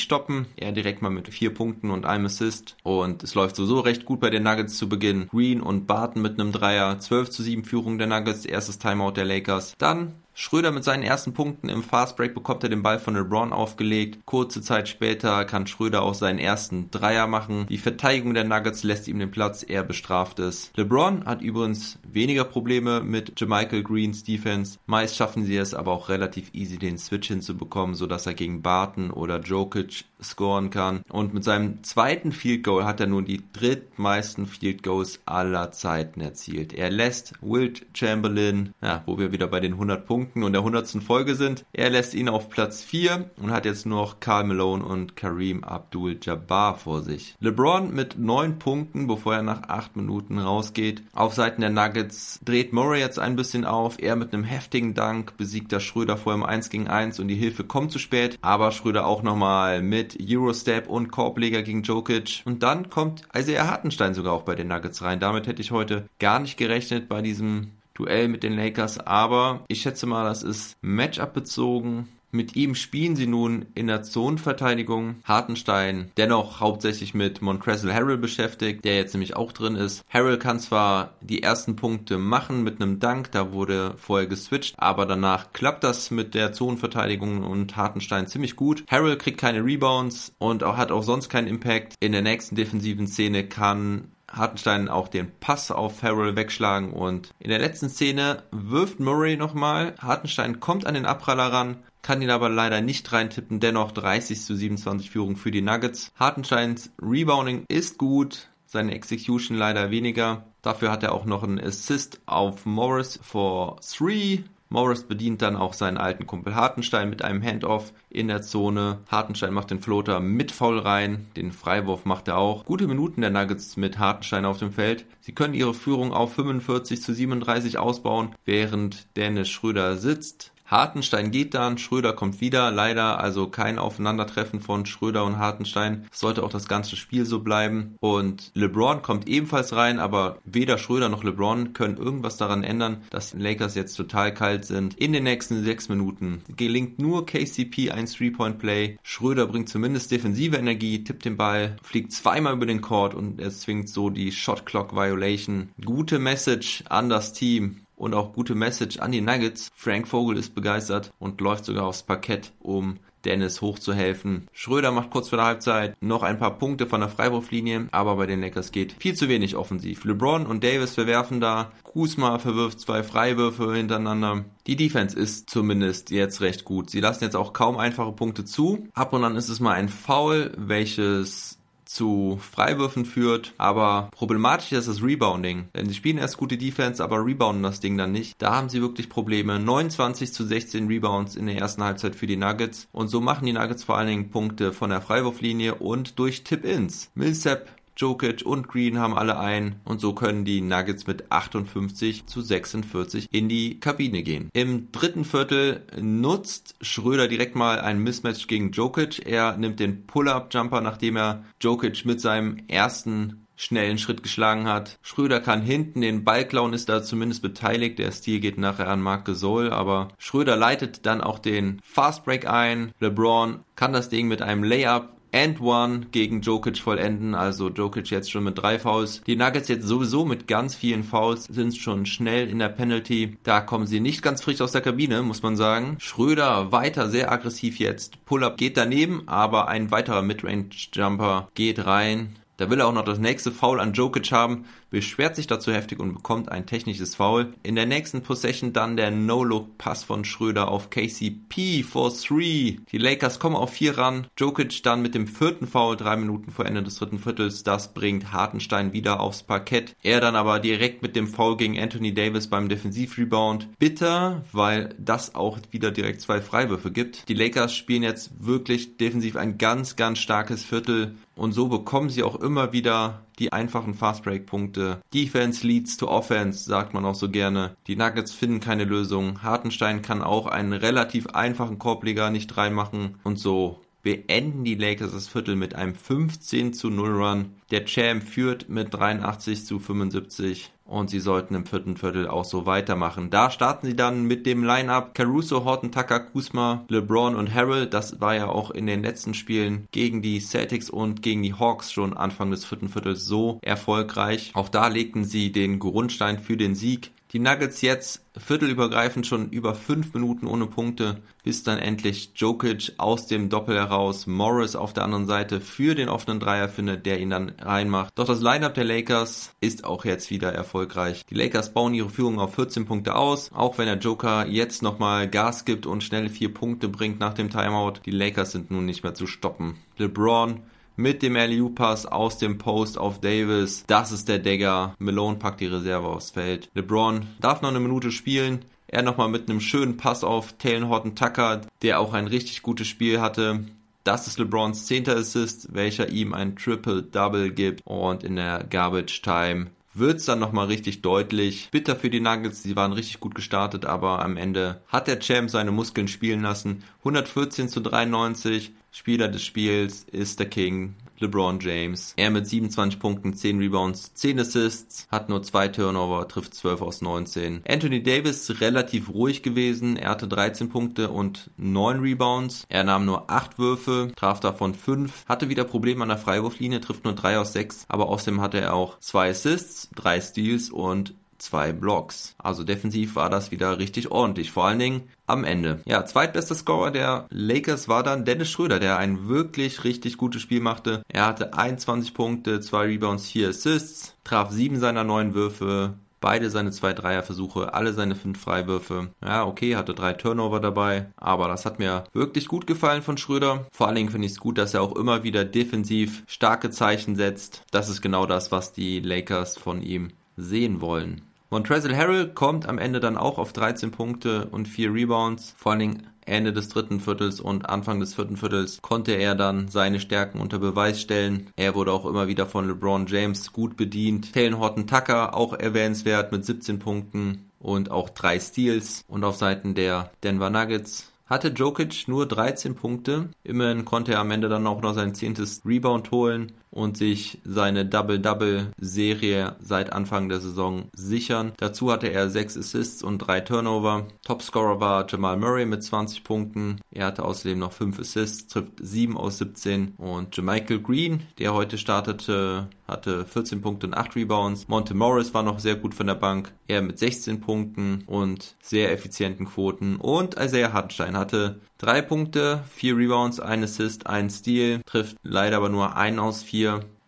stoppen. 0.00 0.46
Er 0.56 0.72
direkt 0.72 1.02
mal 1.02 1.10
mit 1.10 1.28
vier 1.28 1.52
Punkten 1.52 1.90
und 1.90 2.06
einem 2.06 2.26
Assist. 2.26 2.76
Und 2.82 3.22
es 3.22 3.34
läuft 3.34 3.56
sowieso 3.56 3.80
recht 3.80 4.06
gut 4.06 4.20
bei 4.20 4.30
den 4.30 4.42
Nuggets 4.42 4.78
zu 4.78 4.88
Beginn. 4.88 5.28
Green 5.28 5.60
und 5.60 5.86
Barton 5.86 6.22
mit 6.22 6.40
einem 6.40 6.52
Dreier. 6.52 6.98
12 6.98 7.30
zu 7.30 7.42
7 7.42 7.64
Führung 7.64 7.98
der 7.98 8.06
Nuggets. 8.06 8.46
Erstes 8.46 8.78
Timeout 8.78 9.12
der 9.12 9.26
Lakers. 9.26 9.74
Dann 9.78 10.14
Schröder 10.34 10.72
mit 10.72 10.84
seinen 10.84 11.02
ersten 11.02 11.34
Punkten 11.34 11.68
im 11.68 11.82
Fastbreak 11.82 12.34
bekommt 12.34 12.62
er 12.62 12.70
den 12.70 12.82
Ball 12.82 12.98
von 12.98 13.14
LeBron 13.14 13.52
aufgelegt. 13.52 14.24
Kurze 14.24 14.62
Zeit 14.62 14.88
später 14.88 15.44
kann 15.44 15.66
Schröder 15.66 16.02
auch 16.02 16.14
seinen 16.14 16.38
ersten 16.38 16.90
Dreier 16.90 17.26
machen. 17.26 17.66
Die 17.68 17.78
Verteidigung 17.78 18.34
der 18.34 18.44
Nuggets 18.44 18.82
lässt 18.82 19.08
ihm 19.08 19.18
den 19.18 19.30
Platz, 19.30 19.62
er 19.62 19.82
bestraft 19.82 20.38
es. 20.38 20.70
LeBron 20.76 21.26
hat 21.26 21.42
übrigens 21.42 21.98
weniger 22.02 22.44
Probleme 22.44 23.00
mit 23.02 23.38
Jermichael 23.38 23.82
Greens 23.82 24.24
Defense. 24.24 24.78
Meist 24.86 25.16
schaffen 25.16 25.44
sie 25.44 25.56
es 25.56 25.74
aber 25.74 25.92
auch 25.92 26.08
relativ 26.08 26.50
easy 26.54 26.78
den 26.78 26.98
Switch 26.98 27.28
hinzubekommen, 27.28 27.94
sodass 27.94 28.26
er 28.26 28.34
gegen 28.34 28.62
Barton 28.62 29.10
oder 29.10 29.40
Jokic 29.40 30.04
scoren 30.22 30.70
kann. 30.70 31.02
Und 31.08 31.34
mit 31.34 31.44
seinem 31.44 31.82
zweiten 31.82 32.32
Field 32.32 32.64
Goal 32.64 32.84
hat 32.84 33.00
er 33.00 33.06
nun 33.06 33.24
die 33.24 33.42
drittmeisten 33.52 34.46
Field 34.46 34.82
Goals 34.82 35.20
aller 35.26 35.72
Zeiten 35.72 36.20
erzielt. 36.20 36.72
Er 36.72 36.90
lässt 36.90 37.34
Wilt 37.40 37.86
Chamberlain, 37.94 38.74
ja, 38.82 39.02
wo 39.06 39.18
wir 39.18 39.32
wieder 39.32 39.46
bei 39.46 39.60
den 39.60 39.74
100 39.74 40.06
Punkten 40.06 40.29
und 40.36 40.52
der 40.52 40.60
100. 40.60 41.02
Folge 41.02 41.34
sind, 41.34 41.64
er 41.72 41.90
lässt 41.90 42.14
ihn 42.14 42.28
auf 42.28 42.48
Platz 42.48 42.82
4 42.82 43.30
und 43.36 43.50
hat 43.50 43.64
jetzt 43.64 43.86
noch 43.86 44.20
Karl 44.20 44.44
Malone 44.44 44.84
und 44.84 45.16
Kareem 45.16 45.64
Abdul-Jabbar 45.64 46.78
vor 46.78 47.02
sich. 47.02 47.34
LeBron 47.40 47.92
mit 47.92 48.18
9 48.18 48.58
Punkten, 48.58 49.06
bevor 49.06 49.34
er 49.34 49.42
nach 49.42 49.68
8 49.68 49.96
Minuten 49.96 50.38
rausgeht. 50.38 51.02
Auf 51.12 51.34
Seiten 51.34 51.60
der 51.60 51.70
Nuggets 51.70 52.40
dreht 52.44 52.72
Murray 52.72 53.00
jetzt 53.00 53.18
ein 53.18 53.36
bisschen 53.36 53.64
auf. 53.64 54.00
Er 54.00 54.16
mit 54.16 54.32
einem 54.32 54.44
heftigen 54.44 54.94
Dank 54.94 55.36
besiegt 55.36 55.72
der 55.72 55.80
Schröder 55.80 56.16
vor 56.16 56.34
im 56.34 56.44
1 56.44 56.70
gegen 56.70 56.88
1 56.88 57.20
und 57.20 57.28
die 57.28 57.34
Hilfe 57.34 57.64
kommt 57.64 57.92
zu 57.92 57.98
spät. 57.98 58.38
Aber 58.42 58.72
Schröder 58.72 59.06
auch 59.06 59.22
nochmal 59.22 59.82
mit 59.82 60.18
Eurostep 60.20 60.88
und 60.88 61.10
Korbleger 61.10 61.62
gegen 61.62 61.82
Jokic. 61.82 62.42
Und 62.44 62.62
dann 62.62 62.90
kommt 62.90 63.22
Isaiah 63.36 63.66
Hartenstein 63.66 64.14
sogar 64.14 64.32
auch 64.32 64.42
bei 64.42 64.54
den 64.54 64.68
Nuggets 64.68 65.02
rein. 65.02 65.20
Damit 65.20 65.46
hätte 65.46 65.62
ich 65.62 65.70
heute 65.70 66.08
gar 66.18 66.38
nicht 66.38 66.56
gerechnet 66.56 67.08
bei 67.08 67.22
diesem 67.22 67.72
Duell 67.94 68.28
mit 68.28 68.42
den 68.42 68.56
Lakers, 68.56 68.98
aber 68.98 69.64
ich 69.68 69.82
schätze 69.82 70.06
mal, 70.06 70.24
das 70.24 70.42
ist 70.42 70.76
Matchup 70.80 71.32
bezogen 71.32 72.08
mit 72.32 72.54
ihm 72.54 72.76
spielen 72.76 73.16
sie 73.16 73.26
nun 73.26 73.66
in 73.74 73.88
der 73.88 74.02
Zonenverteidigung. 74.02 75.16
Hartenstein 75.24 76.12
dennoch 76.16 76.60
hauptsächlich 76.60 77.12
mit 77.12 77.42
Montrezl 77.42 77.92
Harrell 77.92 78.18
beschäftigt, 78.18 78.84
der 78.84 78.96
jetzt 78.96 79.14
nämlich 79.14 79.34
auch 79.34 79.52
drin 79.52 79.74
ist. 79.74 80.04
Harrell 80.08 80.38
kann 80.38 80.60
zwar 80.60 81.14
die 81.20 81.42
ersten 81.42 81.74
Punkte 81.74 82.18
machen 82.18 82.62
mit 82.62 82.80
einem 82.80 83.00
Dank, 83.00 83.32
da 83.32 83.52
wurde 83.52 83.94
vorher 83.96 84.28
geswitcht, 84.28 84.76
aber 84.78 85.06
danach 85.06 85.52
klappt 85.52 85.82
das 85.82 86.10
mit 86.12 86.34
der 86.34 86.52
Zonenverteidigung 86.52 87.42
und 87.42 87.76
Hartenstein 87.76 88.28
ziemlich 88.28 88.54
gut. 88.54 88.84
Harrell 88.88 89.16
kriegt 89.16 89.40
keine 89.40 89.64
Rebounds 89.64 90.32
und 90.38 90.62
hat 90.62 90.92
auch 90.92 91.02
sonst 91.02 91.28
keinen 91.28 91.48
Impact. 91.48 91.94
In 91.98 92.12
der 92.12 92.22
nächsten 92.22 92.54
defensiven 92.54 93.08
Szene 93.08 93.48
kann 93.48 94.12
Hartenstein 94.30 94.88
auch 94.88 95.08
den 95.08 95.30
Pass 95.40 95.70
auf 95.70 96.02
Harrell 96.02 96.36
wegschlagen 96.36 96.92
und 96.92 97.30
in 97.38 97.50
der 97.50 97.58
letzten 97.58 97.88
Szene 97.88 98.42
wirft 98.50 99.00
Murray 99.00 99.36
nochmal. 99.36 99.94
Hartenstein 99.98 100.60
kommt 100.60 100.86
an 100.86 100.94
den 100.94 101.06
Abpraller 101.06 101.52
ran, 101.52 101.76
kann 102.02 102.22
ihn 102.22 102.30
aber 102.30 102.48
leider 102.48 102.80
nicht 102.80 103.12
reintippen. 103.12 103.60
Dennoch 103.60 103.92
30 103.92 104.40
zu 104.40 104.54
27 104.54 105.10
Führung 105.10 105.36
für 105.36 105.50
die 105.50 105.62
Nuggets. 105.62 106.12
Hartensteins 106.18 106.90
Rebounding 107.00 107.64
ist 107.68 107.98
gut, 107.98 108.48
seine 108.66 108.94
Execution 108.94 109.56
leider 109.56 109.90
weniger. 109.90 110.44
Dafür 110.62 110.90
hat 110.92 111.02
er 111.02 111.12
auch 111.12 111.24
noch 111.24 111.42
einen 111.42 111.60
Assist 111.60 112.20
auf 112.26 112.66
Morris 112.66 113.18
for 113.22 113.80
3 113.96 114.44
Morris 114.72 115.02
bedient 115.02 115.42
dann 115.42 115.56
auch 115.56 115.72
seinen 115.72 115.98
alten 115.98 116.28
Kumpel 116.28 116.54
Hartenstein 116.54 117.10
mit 117.10 117.22
einem 117.22 117.42
Handoff 117.42 117.92
in 118.08 118.28
der 118.28 118.40
Zone. 118.40 119.00
Hartenstein 119.10 119.52
macht 119.52 119.72
den 119.72 119.80
Floater 119.80 120.20
mit 120.20 120.52
Foul 120.52 120.78
rein, 120.78 121.26
den 121.34 121.50
Freiwurf 121.50 122.04
macht 122.04 122.28
er 122.28 122.38
auch. 122.38 122.66
Gute 122.66 122.86
Minuten 122.86 123.20
der 123.20 123.30
Nuggets 123.30 123.76
mit 123.76 123.98
Hartenstein 123.98 124.44
auf 124.44 124.58
dem 124.58 124.70
Feld. 124.70 125.06
Sie 125.22 125.32
können 125.32 125.54
ihre 125.54 125.74
Führung 125.74 126.12
auf 126.12 126.34
45 126.34 127.02
zu 127.02 127.12
37 127.12 127.78
ausbauen, 127.78 128.36
während 128.44 129.08
Dennis 129.16 129.48
Schröder 129.48 129.96
sitzt. 129.96 130.52
Hartenstein 130.70 131.32
geht 131.32 131.54
dann, 131.54 131.78
Schröder 131.78 132.12
kommt 132.12 132.40
wieder, 132.40 132.70
leider 132.70 133.18
also 133.18 133.48
kein 133.48 133.78
Aufeinandertreffen 133.78 134.60
von 134.60 134.86
Schröder 134.86 135.24
und 135.24 135.38
Hartenstein. 135.38 136.06
Sollte 136.12 136.44
auch 136.44 136.50
das 136.50 136.68
ganze 136.68 136.94
Spiel 136.94 137.26
so 137.26 137.40
bleiben. 137.40 137.96
Und 137.98 138.52
LeBron 138.54 139.02
kommt 139.02 139.28
ebenfalls 139.28 139.74
rein, 139.74 139.98
aber 139.98 140.38
weder 140.44 140.78
Schröder 140.78 141.08
noch 141.08 141.24
LeBron 141.24 141.72
können 141.72 141.96
irgendwas 141.96 142.36
daran 142.36 142.62
ändern, 142.62 143.02
dass 143.10 143.32
die 143.32 143.38
Lakers 143.38 143.74
jetzt 143.74 143.96
total 143.96 144.32
kalt 144.32 144.64
sind. 144.64 144.96
In 144.96 145.12
den 145.12 145.24
nächsten 145.24 145.64
sechs 145.64 145.88
Minuten 145.88 146.42
gelingt 146.56 147.00
nur 147.00 147.26
KCP 147.26 147.90
ein 147.90 148.06
Three-Point-Play. 148.06 148.98
Schröder 149.02 149.46
bringt 149.48 149.68
zumindest 149.68 150.12
defensive 150.12 150.56
Energie, 150.56 151.02
tippt 151.02 151.24
den 151.24 151.36
Ball, 151.36 151.76
fliegt 151.82 152.12
zweimal 152.12 152.54
über 152.54 152.66
den 152.66 152.80
Court 152.80 153.14
und 153.14 153.40
es 153.40 153.62
zwingt 153.62 153.88
so 153.88 154.08
die 154.08 154.30
Shot 154.30 154.66
Clock 154.66 154.94
Violation. 154.94 155.70
Gute 155.84 156.20
Message 156.20 156.84
an 156.88 157.08
das 157.08 157.32
Team 157.32 157.80
und 158.00 158.14
auch 158.14 158.32
gute 158.32 158.54
Message 158.54 158.98
an 158.98 159.12
die 159.12 159.20
Nuggets. 159.20 159.70
Frank 159.74 160.08
Vogel 160.08 160.38
ist 160.38 160.54
begeistert 160.54 161.12
und 161.18 161.40
läuft 161.40 161.66
sogar 161.66 161.86
aufs 161.86 162.02
Parkett, 162.02 162.52
um 162.60 162.98
Dennis 163.24 163.60
hochzuhelfen. 163.60 164.48
Schröder 164.52 164.92
macht 164.92 165.10
kurz 165.10 165.28
vor 165.28 165.36
der 165.36 165.46
Halbzeit 165.46 165.96
noch 166.00 166.22
ein 166.22 166.38
paar 166.38 166.58
Punkte 166.58 166.86
von 166.86 167.00
der 167.00 167.10
Freiwurflinie, 167.10 167.88
aber 167.92 168.16
bei 168.16 168.26
den 168.26 168.40
Lakers 168.40 168.72
geht 168.72 168.94
viel 168.98 169.14
zu 169.14 169.28
wenig 169.28 169.56
offensiv. 169.56 170.04
LeBron 170.04 170.46
und 170.46 170.64
Davis 170.64 170.94
verwerfen 170.94 171.40
da. 171.40 171.70
Kuzma 171.82 172.38
verwirft 172.38 172.80
zwei 172.80 173.02
Freiwürfe 173.02 173.74
hintereinander. 173.74 174.44
Die 174.66 174.76
Defense 174.76 175.18
ist 175.18 175.50
zumindest 175.50 176.10
jetzt 176.10 176.40
recht 176.40 176.64
gut. 176.64 176.90
Sie 176.90 177.00
lassen 177.00 177.24
jetzt 177.24 177.36
auch 177.36 177.52
kaum 177.52 177.76
einfache 177.76 178.12
Punkte 178.12 178.44
zu. 178.44 178.88
Ab 178.94 179.12
und 179.12 179.24
an 179.24 179.36
ist 179.36 179.48
es 179.48 179.60
mal 179.60 179.74
ein 179.74 179.88
Foul, 179.88 180.52
welches 180.56 181.59
zu 181.90 182.38
Freiwürfen 182.40 183.04
führt, 183.04 183.52
aber 183.58 184.10
problematisch 184.12 184.70
ist 184.72 184.86
das 184.86 185.02
Rebounding, 185.02 185.68
denn 185.74 185.88
sie 185.88 185.94
spielen 185.94 186.18
erst 186.18 186.36
gute 186.36 186.56
Defense, 186.56 187.02
aber 187.02 187.24
rebounden 187.24 187.64
das 187.64 187.80
Ding 187.80 187.98
dann 187.98 188.12
nicht. 188.12 188.34
Da 188.38 188.54
haben 188.54 188.68
sie 188.68 188.80
wirklich 188.80 189.08
Probleme. 189.08 189.58
29 189.58 190.32
zu 190.32 190.44
16 190.44 190.86
Rebounds 190.86 191.34
in 191.34 191.46
der 191.46 191.56
ersten 191.56 191.82
Halbzeit 191.82 192.14
für 192.14 192.28
die 192.28 192.36
Nuggets 192.36 192.86
und 192.92 193.08
so 193.08 193.20
machen 193.20 193.46
die 193.46 193.52
Nuggets 193.52 193.82
vor 193.82 193.98
allen 193.98 194.08
Dingen 194.08 194.30
Punkte 194.30 194.72
von 194.72 194.90
der 194.90 195.00
Freiwurflinie 195.00 195.74
und 195.74 196.18
durch 196.20 196.44
Tip-Ins. 196.44 197.10
Millsap 197.14 197.66
Jokic 198.00 198.46
und 198.46 198.66
Green 198.66 198.98
haben 198.98 199.14
alle 199.14 199.38
ein 199.38 199.76
und 199.84 200.00
so 200.00 200.14
können 200.14 200.46
die 200.46 200.62
Nuggets 200.62 201.06
mit 201.06 201.30
58 201.30 202.24
zu 202.24 202.40
46 202.40 203.28
in 203.30 203.50
die 203.50 203.78
Kabine 203.78 204.22
gehen. 204.22 204.48
Im 204.54 204.90
dritten 204.90 205.26
Viertel 205.26 205.82
nutzt 206.00 206.76
Schröder 206.80 207.28
direkt 207.28 207.56
mal 207.56 207.78
ein 207.78 207.98
Mismatch 207.98 208.46
gegen 208.46 208.70
Jokic. 208.72 209.26
Er 209.26 209.58
nimmt 209.58 209.80
den 209.80 210.06
Pull-Up-Jumper, 210.06 210.80
nachdem 210.80 211.16
er 211.16 211.44
Jokic 211.60 212.06
mit 212.06 212.22
seinem 212.22 212.56
ersten 212.68 213.46
schnellen 213.60 213.98
Schritt 213.98 214.22
geschlagen 214.22 214.66
hat. 214.66 214.98
Schröder 215.02 215.40
kann 215.40 215.60
hinten 215.60 216.00
den 216.00 216.24
Ball 216.24 216.48
klauen, 216.48 216.72
ist 216.72 216.88
da 216.88 217.02
zumindest 217.02 217.42
beteiligt. 217.42 217.98
Der 217.98 218.10
Stil 218.10 218.40
geht 218.40 218.56
nachher 218.56 218.88
an 218.88 219.02
Marc 219.02 219.26
Gasol, 219.26 219.70
aber 219.70 220.08
Schröder 220.16 220.56
leitet 220.56 221.04
dann 221.04 221.20
auch 221.20 221.38
den 221.38 221.80
Fast 221.84 222.24
Break 222.24 222.48
ein. 222.48 222.92
LeBron 223.00 223.60
kann 223.76 223.92
das 223.92 224.08
Ding 224.08 224.28
mit 224.28 224.40
einem 224.40 224.64
Layup 224.64 225.19
and 225.32 225.60
one 225.60 226.06
gegen 226.12 226.40
Jokic 226.40 226.78
vollenden. 226.78 227.34
Also 227.34 227.68
Jokic 227.68 228.10
jetzt 228.10 228.30
schon 228.30 228.44
mit 228.44 228.58
drei 228.58 228.78
Fouls. 228.78 229.22
Die 229.26 229.36
Nuggets 229.36 229.68
jetzt 229.68 229.86
sowieso 229.86 230.24
mit 230.24 230.46
ganz 230.46 230.74
vielen 230.74 231.04
Fouls 231.04 231.44
sind 231.44 231.76
schon 231.76 232.06
schnell 232.06 232.48
in 232.48 232.58
der 232.58 232.68
Penalty. 232.68 233.36
Da 233.42 233.60
kommen 233.60 233.86
sie 233.86 234.00
nicht 234.00 234.22
ganz 234.22 234.42
frisch 234.42 234.60
aus 234.60 234.72
der 234.72 234.80
Kabine, 234.80 235.22
muss 235.22 235.42
man 235.42 235.56
sagen. 235.56 235.96
Schröder 236.00 236.72
weiter 236.72 237.08
sehr 237.08 237.30
aggressiv 237.30 237.78
jetzt. 237.78 238.24
Pull-up 238.24 238.56
geht 238.56 238.76
daneben, 238.76 239.22
aber 239.26 239.68
ein 239.68 239.90
weiterer 239.90 240.22
Midrange-Jumper 240.22 241.48
geht 241.54 241.86
rein. 241.86 242.39
Da 242.60 242.68
will 242.68 242.80
er 242.80 242.88
auch 242.88 242.92
noch 242.92 243.06
das 243.06 243.18
nächste 243.18 243.52
Foul 243.52 243.80
an 243.80 243.94
Jokic 243.94 244.32
haben, 244.32 244.66
beschwert 244.90 245.34
sich 245.34 245.46
dazu 245.46 245.72
heftig 245.72 245.98
und 245.98 246.12
bekommt 246.12 246.52
ein 246.52 246.66
technisches 246.66 247.14
Foul. 247.14 247.54
In 247.62 247.74
der 247.74 247.86
nächsten 247.86 248.20
Possession 248.20 248.74
dann 248.74 248.98
der 248.98 249.10
No-Look-Pass 249.10 250.04
von 250.04 250.26
Schröder 250.26 250.68
auf 250.68 250.90
KCP 250.90 251.82
for 251.82 252.10
3. 252.10 252.80
Die 252.92 252.98
Lakers 252.98 253.38
kommen 253.38 253.56
auf 253.56 253.70
4 253.70 253.96
ran. 253.96 254.26
Jokic 254.38 254.82
dann 254.82 255.00
mit 255.00 255.14
dem 255.14 255.26
vierten 255.26 255.66
Foul, 255.66 255.96
drei 255.96 256.16
Minuten 256.16 256.50
vor 256.50 256.66
Ende 256.66 256.82
des 256.82 256.96
dritten 256.96 257.18
Viertels. 257.18 257.62
Das 257.62 257.94
bringt 257.94 258.30
Hartenstein 258.30 258.92
wieder 258.92 259.20
aufs 259.20 259.42
Parkett. 259.42 259.96
Er 260.02 260.20
dann 260.20 260.36
aber 260.36 260.60
direkt 260.60 261.00
mit 261.00 261.16
dem 261.16 261.28
Foul 261.28 261.56
gegen 261.56 261.80
Anthony 261.80 262.12
Davis 262.12 262.48
beim 262.48 262.68
Defensivrebound. 262.68 263.78
Bitter, 263.78 264.42
weil 264.52 264.94
das 264.98 265.34
auch 265.34 265.58
wieder 265.70 265.92
direkt 265.92 266.20
zwei 266.20 266.42
Freiwürfe 266.42 266.90
gibt. 266.90 267.26
Die 267.30 267.34
Lakers 267.34 267.74
spielen 267.74 268.02
jetzt 268.02 268.32
wirklich 268.44 268.98
defensiv 268.98 269.36
ein 269.36 269.56
ganz, 269.56 269.96
ganz 269.96 270.18
starkes 270.18 270.62
Viertel 270.62 271.14
und 271.40 271.52
so 271.52 271.68
bekommen 271.68 272.10
sie 272.10 272.22
auch 272.22 272.36
immer 272.36 272.74
wieder 272.74 273.24
die 273.38 273.50
einfachen 273.50 273.94
Fastbreak-Punkte. 273.94 275.00
Defense 275.14 275.66
leads 275.66 275.96
to 275.96 276.06
Offense, 276.06 276.64
sagt 276.64 276.92
man 276.92 277.06
auch 277.06 277.14
so 277.14 277.30
gerne. 277.30 277.76
Die 277.86 277.96
Nuggets 277.96 278.32
finden 278.32 278.60
keine 278.60 278.84
Lösung. 278.84 279.42
Hartenstein 279.42 280.02
kann 280.02 280.20
auch 280.20 280.46
einen 280.46 280.74
relativ 280.74 281.28
einfachen 281.28 281.78
Korbleger 281.78 282.28
nicht 282.28 282.58
reinmachen 282.58 283.16
und 283.24 283.38
so 283.38 283.80
beenden 284.02 284.64
die 284.64 284.74
Lakers 284.74 285.12
das 285.12 285.28
Viertel 285.28 285.56
mit 285.56 285.74
einem 285.74 285.94
15 285.94 286.72
zu 286.72 286.90
0 286.90 287.10
Run. 287.10 287.54
Der 287.70 287.84
Champ 287.84 288.22
führt 288.22 288.68
mit 288.68 288.92
83 288.92 289.64
zu 289.64 289.78
75 289.78 290.72
und 290.90 291.08
sie 291.08 291.20
sollten 291.20 291.54
im 291.54 291.66
vierten 291.66 291.96
Viertel 291.96 292.26
auch 292.26 292.44
so 292.44 292.66
weitermachen. 292.66 293.30
Da 293.30 293.50
starten 293.50 293.86
sie 293.86 293.94
dann 293.94 294.24
mit 294.24 294.44
dem 294.44 294.64
Line-Up 294.64 295.14
Caruso, 295.14 295.64
Horton, 295.64 295.92
Tucker, 295.92 296.18
Kuzma, 296.18 296.84
LeBron 296.88 297.36
und 297.36 297.54
Harold. 297.54 297.94
Das 297.94 298.20
war 298.20 298.34
ja 298.34 298.48
auch 298.48 298.72
in 298.72 298.88
den 298.88 299.02
letzten 299.02 299.34
Spielen 299.34 299.86
gegen 299.92 300.20
die 300.20 300.40
Celtics 300.40 300.90
und 300.90 301.22
gegen 301.22 301.44
die 301.44 301.54
Hawks 301.54 301.92
schon 301.92 302.16
Anfang 302.16 302.50
des 302.50 302.64
vierten 302.64 302.88
Viertels 302.88 303.24
so 303.24 303.60
erfolgreich. 303.62 304.50
Auch 304.54 304.68
da 304.68 304.88
legten 304.88 305.24
sie 305.24 305.52
den 305.52 305.78
Grundstein 305.78 306.40
für 306.40 306.56
den 306.56 306.74
Sieg. 306.74 307.12
Die 307.32 307.38
Nuggets 307.38 307.80
jetzt 307.80 308.24
viertelübergreifend 308.36 309.24
schon 309.24 309.50
über 309.50 309.76
fünf 309.76 310.12
Minuten 310.14 310.48
ohne 310.48 310.66
Punkte, 310.66 311.22
bis 311.44 311.62
dann 311.62 311.78
endlich 311.78 312.32
Jokic 312.34 312.94
aus 312.98 313.28
dem 313.28 313.48
Doppel 313.48 313.76
heraus 313.76 314.26
Morris 314.26 314.74
auf 314.74 314.92
der 314.94 315.04
anderen 315.04 315.28
Seite 315.28 315.60
für 315.60 315.94
den 315.94 316.08
offenen 316.08 316.40
Dreier 316.40 316.68
findet, 316.68 317.06
der 317.06 317.20
ihn 317.20 317.30
dann 317.30 317.52
reinmacht. 317.60 318.12
Doch 318.16 318.26
das 318.26 318.40
Lineup 318.40 318.74
der 318.74 318.82
Lakers 318.82 319.52
ist 319.60 319.84
auch 319.84 320.04
jetzt 320.04 320.30
wieder 320.30 320.52
erfolgreich. 320.52 321.24
Die 321.30 321.36
Lakers 321.36 321.72
bauen 321.72 321.94
ihre 321.94 322.10
Führung 322.10 322.40
auf 322.40 322.56
14 322.56 322.84
Punkte 322.84 323.14
aus, 323.14 323.52
auch 323.52 323.78
wenn 323.78 323.86
der 323.86 323.98
Joker 323.98 324.46
jetzt 324.48 324.82
nochmal 324.82 325.28
Gas 325.28 325.64
gibt 325.64 325.86
und 325.86 326.02
schnelle 326.02 326.30
vier 326.30 326.52
Punkte 326.52 326.88
bringt 326.88 327.20
nach 327.20 327.34
dem 327.34 327.48
Timeout. 327.48 328.00
Die 328.06 328.10
Lakers 328.10 328.50
sind 328.50 328.72
nun 328.72 328.86
nicht 328.86 329.04
mehr 329.04 329.14
zu 329.14 329.28
stoppen. 329.28 329.76
LeBron 329.98 330.62
mit 331.00 331.22
dem 331.22 331.34
LU-Pass 331.34 332.06
aus 332.06 332.38
dem 332.38 332.58
Post 332.58 332.98
auf 332.98 333.20
Davis. 333.20 333.84
Das 333.86 334.12
ist 334.12 334.28
der 334.28 334.38
Dagger. 334.38 334.94
Malone 334.98 335.36
packt 335.36 335.60
die 335.60 335.66
Reserve 335.66 336.06
aufs 336.06 336.30
Feld. 336.30 336.68
LeBron 336.74 337.26
darf 337.40 337.62
noch 337.62 337.70
eine 337.70 337.80
Minute 337.80 338.12
spielen. 338.12 338.64
Er 338.86 339.02
nochmal 339.02 339.28
mit 339.28 339.48
einem 339.48 339.60
schönen 339.60 339.96
Pass 339.96 340.24
auf 340.24 340.52
Taylor 340.58 340.88
Horton 340.88 341.14
Tucker, 341.14 341.62
der 341.82 342.00
auch 342.00 342.12
ein 342.12 342.26
richtig 342.26 342.62
gutes 342.62 342.88
Spiel 342.88 343.20
hatte. 343.20 343.64
Das 344.04 344.26
ist 344.26 344.38
LeBrons 344.38 344.86
zehnter 344.86 345.16
Assist, 345.16 345.68
welcher 345.72 346.08
ihm 346.08 346.34
ein 346.34 346.56
Triple-Double 346.56 347.52
gibt. 347.52 347.80
Und 347.84 348.24
in 348.24 348.36
der 348.36 348.64
Garbage 348.64 349.22
Time 349.22 349.68
wird 349.94 350.18
es 350.18 350.26
dann 350.26 350.38
nochmal 350.38 350.66
richtig 350.66 351.02
deutlich. 351.02 351.68
Bitter 351.70 351.96
für 351.96 352.10
die 352.10 352.20
Nuggets, 352.20 352.62
die 352.62 352.76
waren 352.76 352.92
richtig 352.92 353.20
gut 353.20 353.34
gestartet, 353.34 353.86
aber 353.86 354.22
am 354.24 354.36
Ende 354.36 354.80
hat 354.88 355.06
der 355.06 355.20
Champ 355.20 355.50
seine 355.50 355.70
Muskeln 355.70 356.08
spielen 356.08 356.42
lassen. 356.42 356.82
114 357.00 357.68
zu 357.68 357.80
93. 357.80 358.72
Spieler 358.90 359.28
des 359.28 359.42
Spiels 359.42 360.04
ist 360.10 360.40
der 360.40 360.48
King, 360.48 360.94
LeBron 361.20 361.60
James. 361.60 362.14
Er 362.16 362.30
mit 362.30 362.46
27 362.46 362.98
Punkten, 362.98 363.34
10 363.34 363.58
Rebounds, 363.58 364.14
10 364.14 364.40
Assists, 364.40 365.06
hat 365.10 365.28
nur 365.28 365.42
2 365.42 365.68
Turnover, 365.68 366.26
trifft 366.26 366.54
12 366.54 366.82
aus 366.82 367.00
19. 367.00 367.62
Anthony 367.68 368.02
Davis 368.02 368.60
relativ 368.60 369.10
ruhig 369.10 369.42
gewesen. 369.42 369.96
Er 369.96 370.10
hatte 370.10 370.26
13 370.26 370.70
Punkte 370.70 371.10
und 371.10 371.50
9 371.56 372.00
Rebounds. 372.00 372.64
Er 372.68 372.84
nahm 372.84 373.04
nur 373.04 373.30
8 373.30 373.58
Würfe, 373.58 374.12
traf 374.16 374.40
davon 374.40 374.74
5, 374.74 375.26
hatte 375.26 375.48
wieder 375.48 375.64
Probleme 375.64 376.02
an 376.02 376.08
der 376.08 376.18
Freiwurflinie, 376.18 376.80
trifft 376.80 377.04
nur 377.04 377.14
3 377.14 377.38
aus 377.38 377.52
6, 377.52 377.84
aber 377.88 378.08
außerdem 378.08 378.40
hatte 378.40 378.60
er 378.60 378.74
auch 378.74 378.98
2 378.98 379.30
Assists, 379.30 379.90
3 379.94 380.20
Steals 380.20 380.70
und 380.70 381.14
zwei 381.40 381.72
Blocks. 381.72 382.34
Also 382.38 382.64
defensiv 382.64 383.16
war 383.16 383.30
das 383.30 383.50
wieder 383.50 383.78
richtig 383.78 384.10
ordentlich. 384.10 384.52
Vor 384.52 384.66
allen 384.66 384.78
Dingen 384.78 385.08
am 385.26 385.44
Ende. 385.44 385.80
Ja, 385.86 386.04
zweitbester 386.04 386.54
Scorer 386.54 386.90
der 386.90 387.26
Lakers 387.30 387.88
war 387.88 388.02
dann 388.02 388.24
Dennis 388.24 388.50
Schröder, 388.50 388.80
der 388.80 388.98
ein 388.98 389.28
wirklich 389.28 389.84
richtig 389.84 390.16
gutes 390.16 390.42
Spiel 390.42 390.60
machte. 390.60 391.02
Er 391.08 391.26
hatte 391.26 391.54
21 391.54 392.14
Punkte, 392.14 392.60
2 392.60 392.86
Rebounds, 392.86 393.30
4 393.30 393.48
Assists, 393.50 394.16
traf 394.24 394.50
7 394.50 394.78
seiner 394.78 395.04
9 395.04 395.34
Würfe, 395.34 395.94
beide 396.20 396.50
seine 396.50 396.70
zwei 396.70 396.92
Dreierversuche, 396.92 397.74
alle 397.74 397.92
seine 397.92 398.14
fünf 398.14 398.40
Freiwürfe. 398.40 399.08
Ja, 399.24 399.46
okay, 399.46 399.76
hatte 399.76 399.94
drei 399.94 400.12
Turnover 400.12 400.60
dabei, 400.60 401.06
aber 401.16 401.48
das 401.48 401.64
hat 401.64 401.78
mir 401.78 402.04
wirklich 402.12 402.46
gut 402.46 402.66
gefallen 402.66 403.02
von 403.02 403.16
Schröder. 403.16 403.66
Vor 403.72 403.86
allen 403.86 403.96
Dingen 403.96 404.10
finde 404.10 404.26
ich 404.26 404.32
es 404.32 404.40
gut, 404.40 404.58
dass 404.58 404.74
er 404.74 404.82
auch 404.82 404.96
immer 404.96 405.22
wieder 405.22 405.44
defensiv 405.44 406.22
starke 406.26 406.70
Zeichen 406.70 407.16
setzt. 407.16 407.62
Das 407.70 407.88
ist 407.88 408.02
genau 408.02 408.26
das, 408.26 408.52
was 408.52 408.72
die 408.72 409.00
Lakers 409.00 409.56
von 409.56 409.82
ihm 409.82 410.10
sehen 410.36 410.80
wollen. 410.80 411.22
Montrezl 411.52 411.96
Harrell 411.96 412.28
kommt 412.28 412.68
am 412.68 412.78
Ende 412.78 413.00
dann 413.00 413.16
auch 413.16 413.36
auf 413.36 413.52
13 413.52 413.90
Punkte 413.90 414.46
und 414.52 414.68
4 414.68 414.94
Rebounds. 414.94 415.52
Vor 415.58 415.72
allen 415.72 415.80
Dingen 415.80 416.06
Ende 416.24 416.52
des 416.52 416.68
dritten 416.68 417.00
Viertels 417.00 417.40
und 417.40 417.68
Anfang 417.68 417.98
des 417.98 418.14
vierten 418.14 418.36
Viertels 418.36 418.78
konnte 418.82 419.14
er 419.14 419.34
dann 419.34 419.66
seine 419.66 419.98
Stärken 419.98 420.38
unter 420.38 420.60
Beweis 420.60 421.00
stellen. 421.00 421.50
Er 421.56 421.74
wurde 421.74 421.92
auch 421.92 422.06
immer 422.06 422.28
wieder 422.28 422.46
von 422.46 422.68
LeBron 422.68 423.08
James 423.08 423.52
gut 423.52 423.76
bedient. 423.76 424.32
Taylor 424.32 424.60
Horton 424.60 424.86
Tucker 424.86 425.34
auch 425.34 425.52
erwähnenswert 425.52 426.30
mit 426.30 426.44
17 426.44 426.78
Punkten 426.78 427.50
und 427.58 427.90
auch 427.90 428.10
drei 428.10 428.38
Steals. 428.38 429.02
Und 429.08 429.24
auf 429.24 429.34
Seiten 429.34 429.74
der 429.74 430.12
Denver 430.22 430.50
Nuggets 430.50 431.10
hatte 431.26 431.48
Jokic 431.48 432.06
nur 432.06 432.26
13 432.26 432.76
Punkte. 432.76 433.30
Immerhin 433.42 433.84
konnte 433.84 434.12
er 434.12 434.20
am 434.20 434.30
Ende 434.30 434.48
dann 434.48 434.68
auch 434.68 434.82
noch 434.82 434.94
sein 434.94 435.16
zehntes 435.16 435.62
Rebound 435.64 436.12
holen 436.12 436.52
und 436.70 436.96
sich 436.96 437.38
seine 437.44 437.84
Double-Double-Serie 437.86 439.56
seit 439.60 439.92
Anfang 439.92 440.28
der 440.28 440.40
Saison 440.40 440.88
sichern. 440.94 441.52
Dazu 441.56 441.90
hatte 441.90 442.08
er 442.08 442.30
sechs 442.30 442.56
Assists 442.56 443.02
und 443.02 443.18
drei 443.18 443.40
Turnover. 443.40 444.06
Topscorer 444.24 444.80
war 444.80 445.06
Jamal 445.08 445.36
Murray 445.36 445.66
mit 445.66 445.82
20 445.82 446.24
Punkten. 446.24 446.80
Er 446.90 447.06
hatte 447.06 447.24
außerdem 447.24 447.58
noch 447.58 447.72
fünf 447.72 447.98
Assists, 447.98 448.46
trifft 448.46 448.72
7 448.80 449.16
aus 449.16 449.38
17. 449.38 449.94
Und 449.96 450.36
Jamichael 450.36 450.80
Green, 450.80 451.22
der 451.38 451.54
heute 451.54 451.78
startete, 451.78 452.68
hatte 452.86 453.24
14 453.24 453.60
Punkte 453.60 453.86
und 453.86 453.94
8 453.94 454.16
Rebounds. 454.16 454.68
Monte 454.68 454.94
Morris 454.94 455.34
war 455.34 455.42
noch 455.42 455.58
sehr 455.58 455.76
gut 455.76 455.94
von 455.94 456.06
der 456.06 456.14
Bank. 456.14 456.52
Er 456.66 456.82
mit 456.82 456.98
16 456.98 457.40
Punkten 457.40 458.04
und 458.06 458.56
sehr 458.60 458.92
effizienten 458.92 459.46
Quoten. 459.46 459.96
Und 459.96 460.36
Isaiah 460.38 460.72
Hartenstein 460.72 461.16
hatte 461.16 461.60
drei 461.78 462.02
Punkte, 462.02 462.62
vier 462.70 462.96
Rebounds, 462.96 463.40
ein 463.40 463.64
Assist, 463.64 464.06
ein 464.06 464.28
Steal, 464.30 464.82
trifft 464.84 465.16
leider 465.22 465.56
aber 465.56 465.68
nur 465.68 465.96
ein 465.96 466.18
aus 466.18 466.42
vier. 466.42 466.59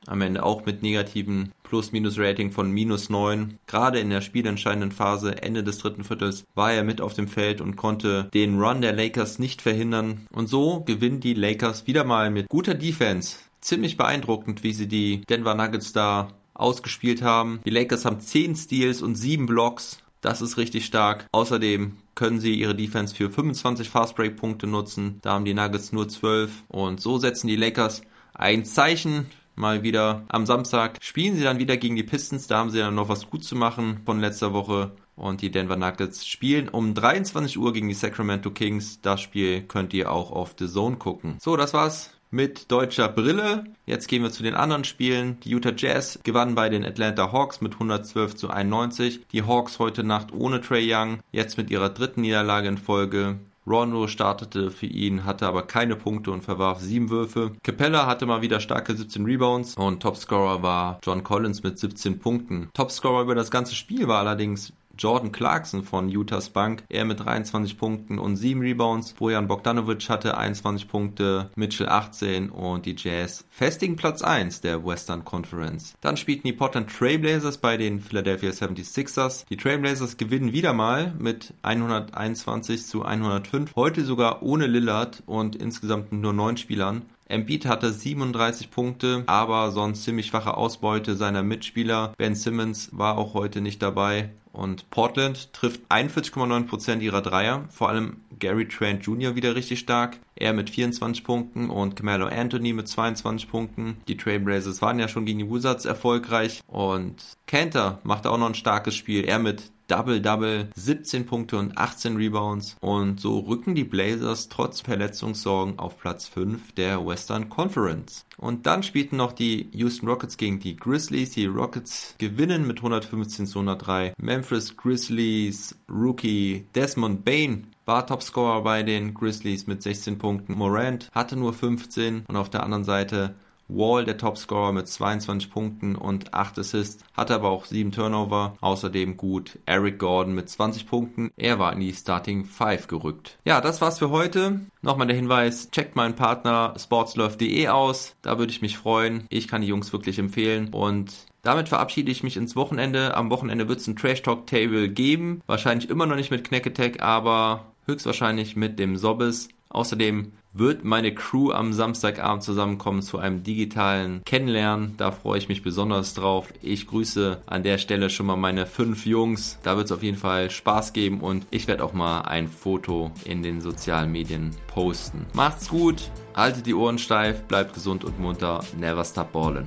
Am 0.07 0.21
Ende 0.21 0.43
auch 0.43 0.67
mit 0.67 0.83
negativen 0.83 1.53
Plus-Minus-Rating 1.63 2.51
von 2.51 2.71
minus 2.71 3.09
9. 3.09 3.59
Gerade 3.67 4.01
in 4.01 4.11
der 4.11 4.21
spielentscheidenden 4.21 4.93
Phase, 4.93 5.43
Ende 5.43 5.63
des 5.63 5.79
dritten 5.79 6.05
Viertels, 6.05 6.45
war 6.55 6.73
er 6.73 6.85
mit 6.85 7.01
auf 7.01 7.15
dem 7.15 7.29
Feld 7.29 7.61
und 7.61 7.77
konnte 7.77 8.29
den 8.35 8.61
Run 8.61 8.83
der 8.83 8.93
Lakers 8.93 9.39
nicht 9.39 9.63
verhindern. 9.63 10.27
Und 10.33 10.49
so 10.49 10.81
gewinnen 10.81 11.21
die 11.21 11.35
Lakers 11.35 11.87
wieder 11.87 12.05
mal 12.05 12.31
mit 12.31 12.49
guter 12.49 12.75
Defense. 12.75 13.37
Ziemlich 13.61 13.97
beeindruckend, 13.97 14.65
wie 14.65 14.73
sie 14.73 14.89
die 14.89 15.23
Denver 15.29 15.55
Nuggets 15.55 15.93
da 15.93 16.29
ausgespielt 16.53 17.23
haben. 17.23 17.61
Die 17.65 17.71
Lakers 17.71 18.05
haben 18.05 18.21
10 18.21 18.57
Steals 18.57 19.03
und 19.03 19.15
7 19.15 19.47
Blocks. 19.47 19.99
Das 20.21 20.43
ist 20.43 20.57
richtig 20.57 20.85
stark. 20.85 21.27
Außerdem 21.33 21.97
können 22.15 22.41
sie 22.41 22.55
ihre 22.55 22.75
Defense 22.75 23.15
für 23.15 23.31
25 23.31 23.89
Fastbreak-Punkte 23.89 24.67
nutzen. 24.67 25.21
Da 25.23 25.33
haben 25.33 25.45
die 25.45 25.55
Nuggets 25.55 25.93
nur 25.93 26.09
12. 26.09 26.65
Und 26.69 27.01
so 27.01 27.19
setzen 27.19 27.47
die 27.47 27.57
Lakers 27.57 28.03
ein 28.35 28.65
Zeichen 28.65 29.27
mal 29.55 29.83
wieder. 29.83 30.25
Am 30.29 30.47
Samstag 30.47 30.99
spielen 31.01 31.37
sie 31.37 31.45
dann 31.45 31.59
wieder 31.59 31.77
gegen 31.77 31.97
die 31.97 32.03
Pistons. 32.03 32.47
Da 32.47 32.59
haben 32.59 32.71
sie 32.71 32.79
dann 32.79 32.95
noch 32.95 33.09
was 33.09 33.29
gut 33.29 33.45
zu 33.45 33.57
machen 33.57 34.01
von 34.05 34.21
letzter 34.21 34.53
Woche. 34.53 34.93
Und 35.15 35.43
die 35.43 35.51
Denver 35.51 35.77
Nuggets 35.77 36.27
spielen 36.27 36.69
um 36.69 36.95
23 36.95 37.59
Uhr 37.59 37.73
gegen 37.73 37.89
die 37.89 37.95
Sacramento 37.95 38.51
Kings. 38.51 39.01
Das 39.01 39.21
Spiel 39.21 39.63
könnt 39.63 39.93
ihr 39.95 40.11
auch 40.11 40.31
auf 40.31 40.55
The 40.59 40.69
Zone 40.69 40.97
gucken. 40.97 41.37
So, 41.41 41.57
das 41.57 41.75
war's 41.75 42.11
mit 42.33 42.73
deutscher 42.73 43.09
Brille. 43.09 43.65
Jetzt 43.87 44.09
gehen 44.09 44.23
wir 44.23 44.31
zu 44.31 44.43
den 44.43 44.55
anderen 44.55 44.85
Spielen. 44.85 45.39
Die 45.41 45.51
Utah 45.51 45.75
Jazz 45.77 46.19
gewannen 46.25 46.55
bei 46.55 46.69
den 46.71 46.85
Atlanta 46.85 47.31
Hawks 47.31 47.61
mit 47.61 47.75
112 47.75 48.35
zu 48.35 48.51
91. 48.51 49.27
Die 49.31 49.43
Hawks 49.43 49.79
heute 49.79 50.03
Nacht 50.03 50.33
ohne 50.33 50.61
Trey 50.61 50.93
Young, 50.93 51.21
jetzt 51.31 51.59
mit 51.59 51.71
ihrer 51.71 51.91
dritten 51.91 52.23
Niederlage 52.23 52.69
in 52.69 52.79
Folge. 52.79 53.39
Rondo 53.67 54.09
startete 54.09 54.71
für 54.71 54.87
ihn, 54.87 55.25
hatte 55.25 55.47
aber 55.47 55.63
keine 55.63 55.97
Punkte 55.97 56.33
und 56.33 56.43
verwarf 56.43 56.81
sieben 56.81 57.11
Würfe. 57.11 57.53
Capella 57.63 58.07
hatte 58.07 58.27
mal 58.27 58.43
wieder 58.43 58.61
starke 58.61 58.95
17 58.95 59.25
Rebounds 59.25 59.77
und 59.77 60.03
Topscorer 60.03 60.63
war 60.63 60.99
John 61.03 61.23
Collins 61.23 61.63
mit 61.63 61.79
17 61.79 62.19
Punkten. 62.19 62.71
Topscorer 62.75 63.23
über 63.23 63.35
das 63.35 63.51
ganze 63.51 63.75
Spiel 63.75 64.09
war 64.09 64.19
allerdings 64.19 64.73
Jordan 64.99 65.33
Clarkson 65.33 65.83
von 65.83 66.09
Utahs 66.09 66.51
Bank, 66.51 66.85
er 66.89 67.05
mit 67.05 67.21
23 67.21 67.79
Punkten 67.79 68.19
und 68.19 68.37
7 68.37 68.61
Rebounds. 68.61 69.15
Bojan 69.15 69.47
Bogdanovic 69.47 70.09
hatte 70.09 70.37
21 70.37 70.89
Punkte, 70.89 71.51
Mitchell 71.57 71.89
18 71.89 72.51
und 72.51 72.87
die 72.87 72.97
Jazz 72.97 73.45
festigen 73.51 73.97
Platz 73.97 74.23
1 74.23 74.61
der 74.61 74.85
Western 74.85 75.25
Conference. 75.25 75.95
Dann 76.01 76.17
spielten 76.17 76.47
die 76.47 76.53
Portland 76.53 76.91
Trailblazers 76.91 77.59
bei 77.59 77.77
den 77.77 78.01
Philadelphia 78.01 78.51
76ers. 78.51 79.47
Die 79.49 79.57
Trailblazers 79.57 80.17
gewinnen 80.17 80.53
wieder 80.53 80.73
mal 80.73 81.15
mit 81.19 81.55
121 81.63 82.87
zu 82.87 83.05
105. 83.05 83.75
Heute 83.77 84.05
sogar 84.05 84.43
ohne 84.43 84.67
Lillard 84.67 85.23
und 85.27 85.57
insgesamt 85.57 86.13
nur 86.13 86.33
9 86.33 86.57
Spielern. 86.57 87.03
Embiid 87.33 87.65
hatte 87.65 87.93
37 87.93 88.71
Punkte, 88.71 89.25
aber 89.27 89.71
sonst 89.71 90.05
ziemlich 90.05 90.27
schwache 90.27 90.55
Ausbeute 90.55 91.17
seiner 91.17 91.43
Mitspieler. 91.43 92.13
Ben 92.19 92.35
Simmons 92.35 92.91
war 92.93 93.17
auch 93.17 93.33
heute 93.33 93.63
nicht 93.63 93.81
dabei. 93.81 94.31
Und 94.53 94.91
Portland 94.91 95.53
trifft 95.53 95.81
41,9% 95.91 97.01
ihrer 97.01 97.23
Dreier, 97.23 97.65
vor 97.71 97.89
allem 97.89 98.19
Gary 98.39 98.69
Trent 98.69 99.05
Jr. 99.05 99.35
wieder 99.35 99.55
richtig 99.55 99.79
stark. 99.79 100.19
Er 100.35 100.53
mit 100.53 100.71
24 100.71 101.25
Punkten 101.25 101.71
und 101.71 101.97
Camelo 101.97 102.27
Anthony 102.27 102.73
mit 102.73 102.89
22 102.89 103.49
Punkten. 103.49 103.97
Die 104.09 104.17
Trailblazers 104.17 104.83
waren 104.83 104.99
ja 104.99 105.09
schon 105.09 105.25
gegen 105.25 105.39
die 105.39 105.51
Wizards 105.51 105.85
erfolgreich 105.85 106.61
und 106.67 107.23
Cantor 107.47 108.01
machte 108.03 108.31
auch 108.31 108.39
noch 108.39 108.49
ein 108.49 108.55
starkes 108.55 108.95
Spiel. 108.95 109.25
Er 109.25 109.39
mit 109.39 109.71
Double-Double, 109.89 110.71
17 110.75 111.27
Punkte 111.27 111.59
und 111.59 111.77
18 111.77 112.17
Rebounds. 112.17 112.77
Und 112.81 113.21
so 113.21 113.41
rücken 113.41 113.75
die 113.75 113.85
Blazers 113.85 114.49
trotz 114.49 114.81
Verletzungssorgen 114.81 115.79
auf 115.79 115.99
Platz 115.99 116.27
5 116.29 116.73
der 116.73 117.05
Western 117.07 117.51
Conference. 117.51 118.25
Und 118.43 118.67
dann 118.67 118.83
spielten 118.83 119.19
noch 119.19 119.31
die 119.31 119.69
Houston 119.71 120.09
Rockets 120.09 120.37
gegen 120.37 120.59
die 120.59 120.75
Grizzlies. 120.75 121.31
Die 121.31 121.47
Rockets 121.47 122.17
gewinnen 122.19 122.67
mit 122.67 122.79
115 122.79 123.47
zu 123.47 123.61
103. 123.61 124.15
Memphis 124.19 124.77
Grizzlies 124.77 125.79
Rookie 125.89 126.67
Desmond 126.75 127.25
Bain 127.25 127.69
war 127.85 128.05
Topscorer 128.05 128.63
bei 128.65 128.83
den 128.83 129.15
Grizzlies 129.15 129.69
mit 129.69 129.81
16 129.85 130.19
Punkten. 130.19 130.55
Morant 130.55 131.09
hatte 131.13 131.37
nur 131.37 131.53
15 131.53 132.25
und 132.27 132.37
auf 132.37 132.51
der 132.51 132.65
anderen 132.65 132.83
Seite 132.83 133.37
Wall 133.69 134.05
der 134.05 134.19
Topscorer 134.19 134.73
mit 134.73 134.89
22 134.89 135.51
Punkten 135.51 135.97
und 135.97 136.35
8 136.35 136.59
Assists, 136.59 137.05
hatte 137.15 137.35
aber 137.35 137.51
auch 137.51 137.65
7 137.65 137.93
Turnover. 137.93 138.57
Außerdem 138.61 139.17
gut 139.17 139.59
Eric 139.67 139.99
Gordon 139.99 140.35
mit 140.35 140.49
20 140.49 140.87
Punkten. 140.87 141.31
Er 141.37 141.59
war 141.59 141.73
in 141.73 141.81
die 141.81 141.93
Starting 141.93 142.45
5 142.45 142.87
gerückt. 142.87 143.39
Ja, 143.45 143.61
das 143.61 143.81
war's 143.81 143.99
für 143.99 144.11
heute. 144.11 144.61
Nochmal 144.83 145.07
der 145.07 145.17
Hinweis, 145.17 145.71
checkt 145.71 145.97
meinen 145.97 146.17
Partner 146.17 146.75
sportslove.de 146.79 147.69
aus. 147.69 148.15
Da 148.23 148.39
würde 148.39 148.53
ich 148.53 148.63
mich 148.63 148.79
freuen. 148.79 149.27
Ich 149.31 149.49
kann 149.49 149.63
die 149.63 149.69
Jungs 149.69 149.93
wirklich 149.93 150.19
empfehlen 150.19 150.69
und 150.73 151.13
damit 151.43 151.69
verabschiede 151.69 152.11
ich 152.11 152.23
mich 152.23 152.37
ins 152.37 152.55
Wochenende. 152.55 153.17
Am 153.17 153.31
Wochenende 153.31 153.69
wird 153.69 153.81
es 153.81 153.89
ein 153.89 153.97
Trash 153.97 154.23
Talk 154.23 154.47
Table 154.47 154.89
geben. 154.89 155.43
Wahrscheinlich 155.47 155.91
immer 155.91 156.07
noch 156.07 156.17
nicht 156.17 156.31
mit 156.31 156.45
Knack 156.45 157.03
aber 157.03 157.67
höchstwahrscheinlich 157.87 158.55
mit 158.55 158.79
dem 158.79 158.97
Sobbes. 158.97 159.49
Außerdem 159.69 160.33
wird 160.53 160.85
meine 160.85 161.15
Crew 161.15 161.51
am 161.51 161.73
Samstagabend 161.73 162.43
zusammenkommen 162.43 163.03
zu 163.03 163.19
einem 163.19 163.43
digitalen 163.43 164.23
Kennenlernen. 164.25 164.95
Da 164.97 165.11
freue 165.11 165.39
ich 165.39 165.49
mich 165.49 165.63
besonders 165.63 166.15
drauf. 166.15 166.53
Ich 166.63 166.87
grüße 166.87 167.43
an 167.47 167.63
der 167.63 167.79
Stelle 167.79 168.11
schon 168.11 168.27
mal 168.27 168.37
meine 168.37 168.67
fünf 168.67 169.07
Jungs. 169.07 169.59
Da 169.63 169.77
wird 169.77 169.87
es 169.87 169.93
auf 169.93 170.03
jeden 170.03 170.19
Fall 170.19 170.51
Spaß 170.51 170.93
geben 170.93 171.21
und 171.21 171.47
ich 171.51 171.69
werde 171.69 171.85
auch 171.85 171.93
mal 171.93 172.23
ein 172.23 172.49
Foto 172.49 173.11
in 173.25 173.43
den 173.43 173.61
sozialen 173.61 174.13
Medien 174.13 174.51
posten. 174.67 175.27
Macht's 175.33 175.69
gut, 175.69 176.11
haltet 176.35 176.67
die 176.67 176.75
Ohren 176.75 176.99
steif, 176.99 177.43
bleibt 177.45 177.75
gesund 177.75 178.05
und 178.05 178.21
munter. 178.21 178.61
Never 178.79 179.05
stop 179.05 179.33
ballin'. 179.33 179.67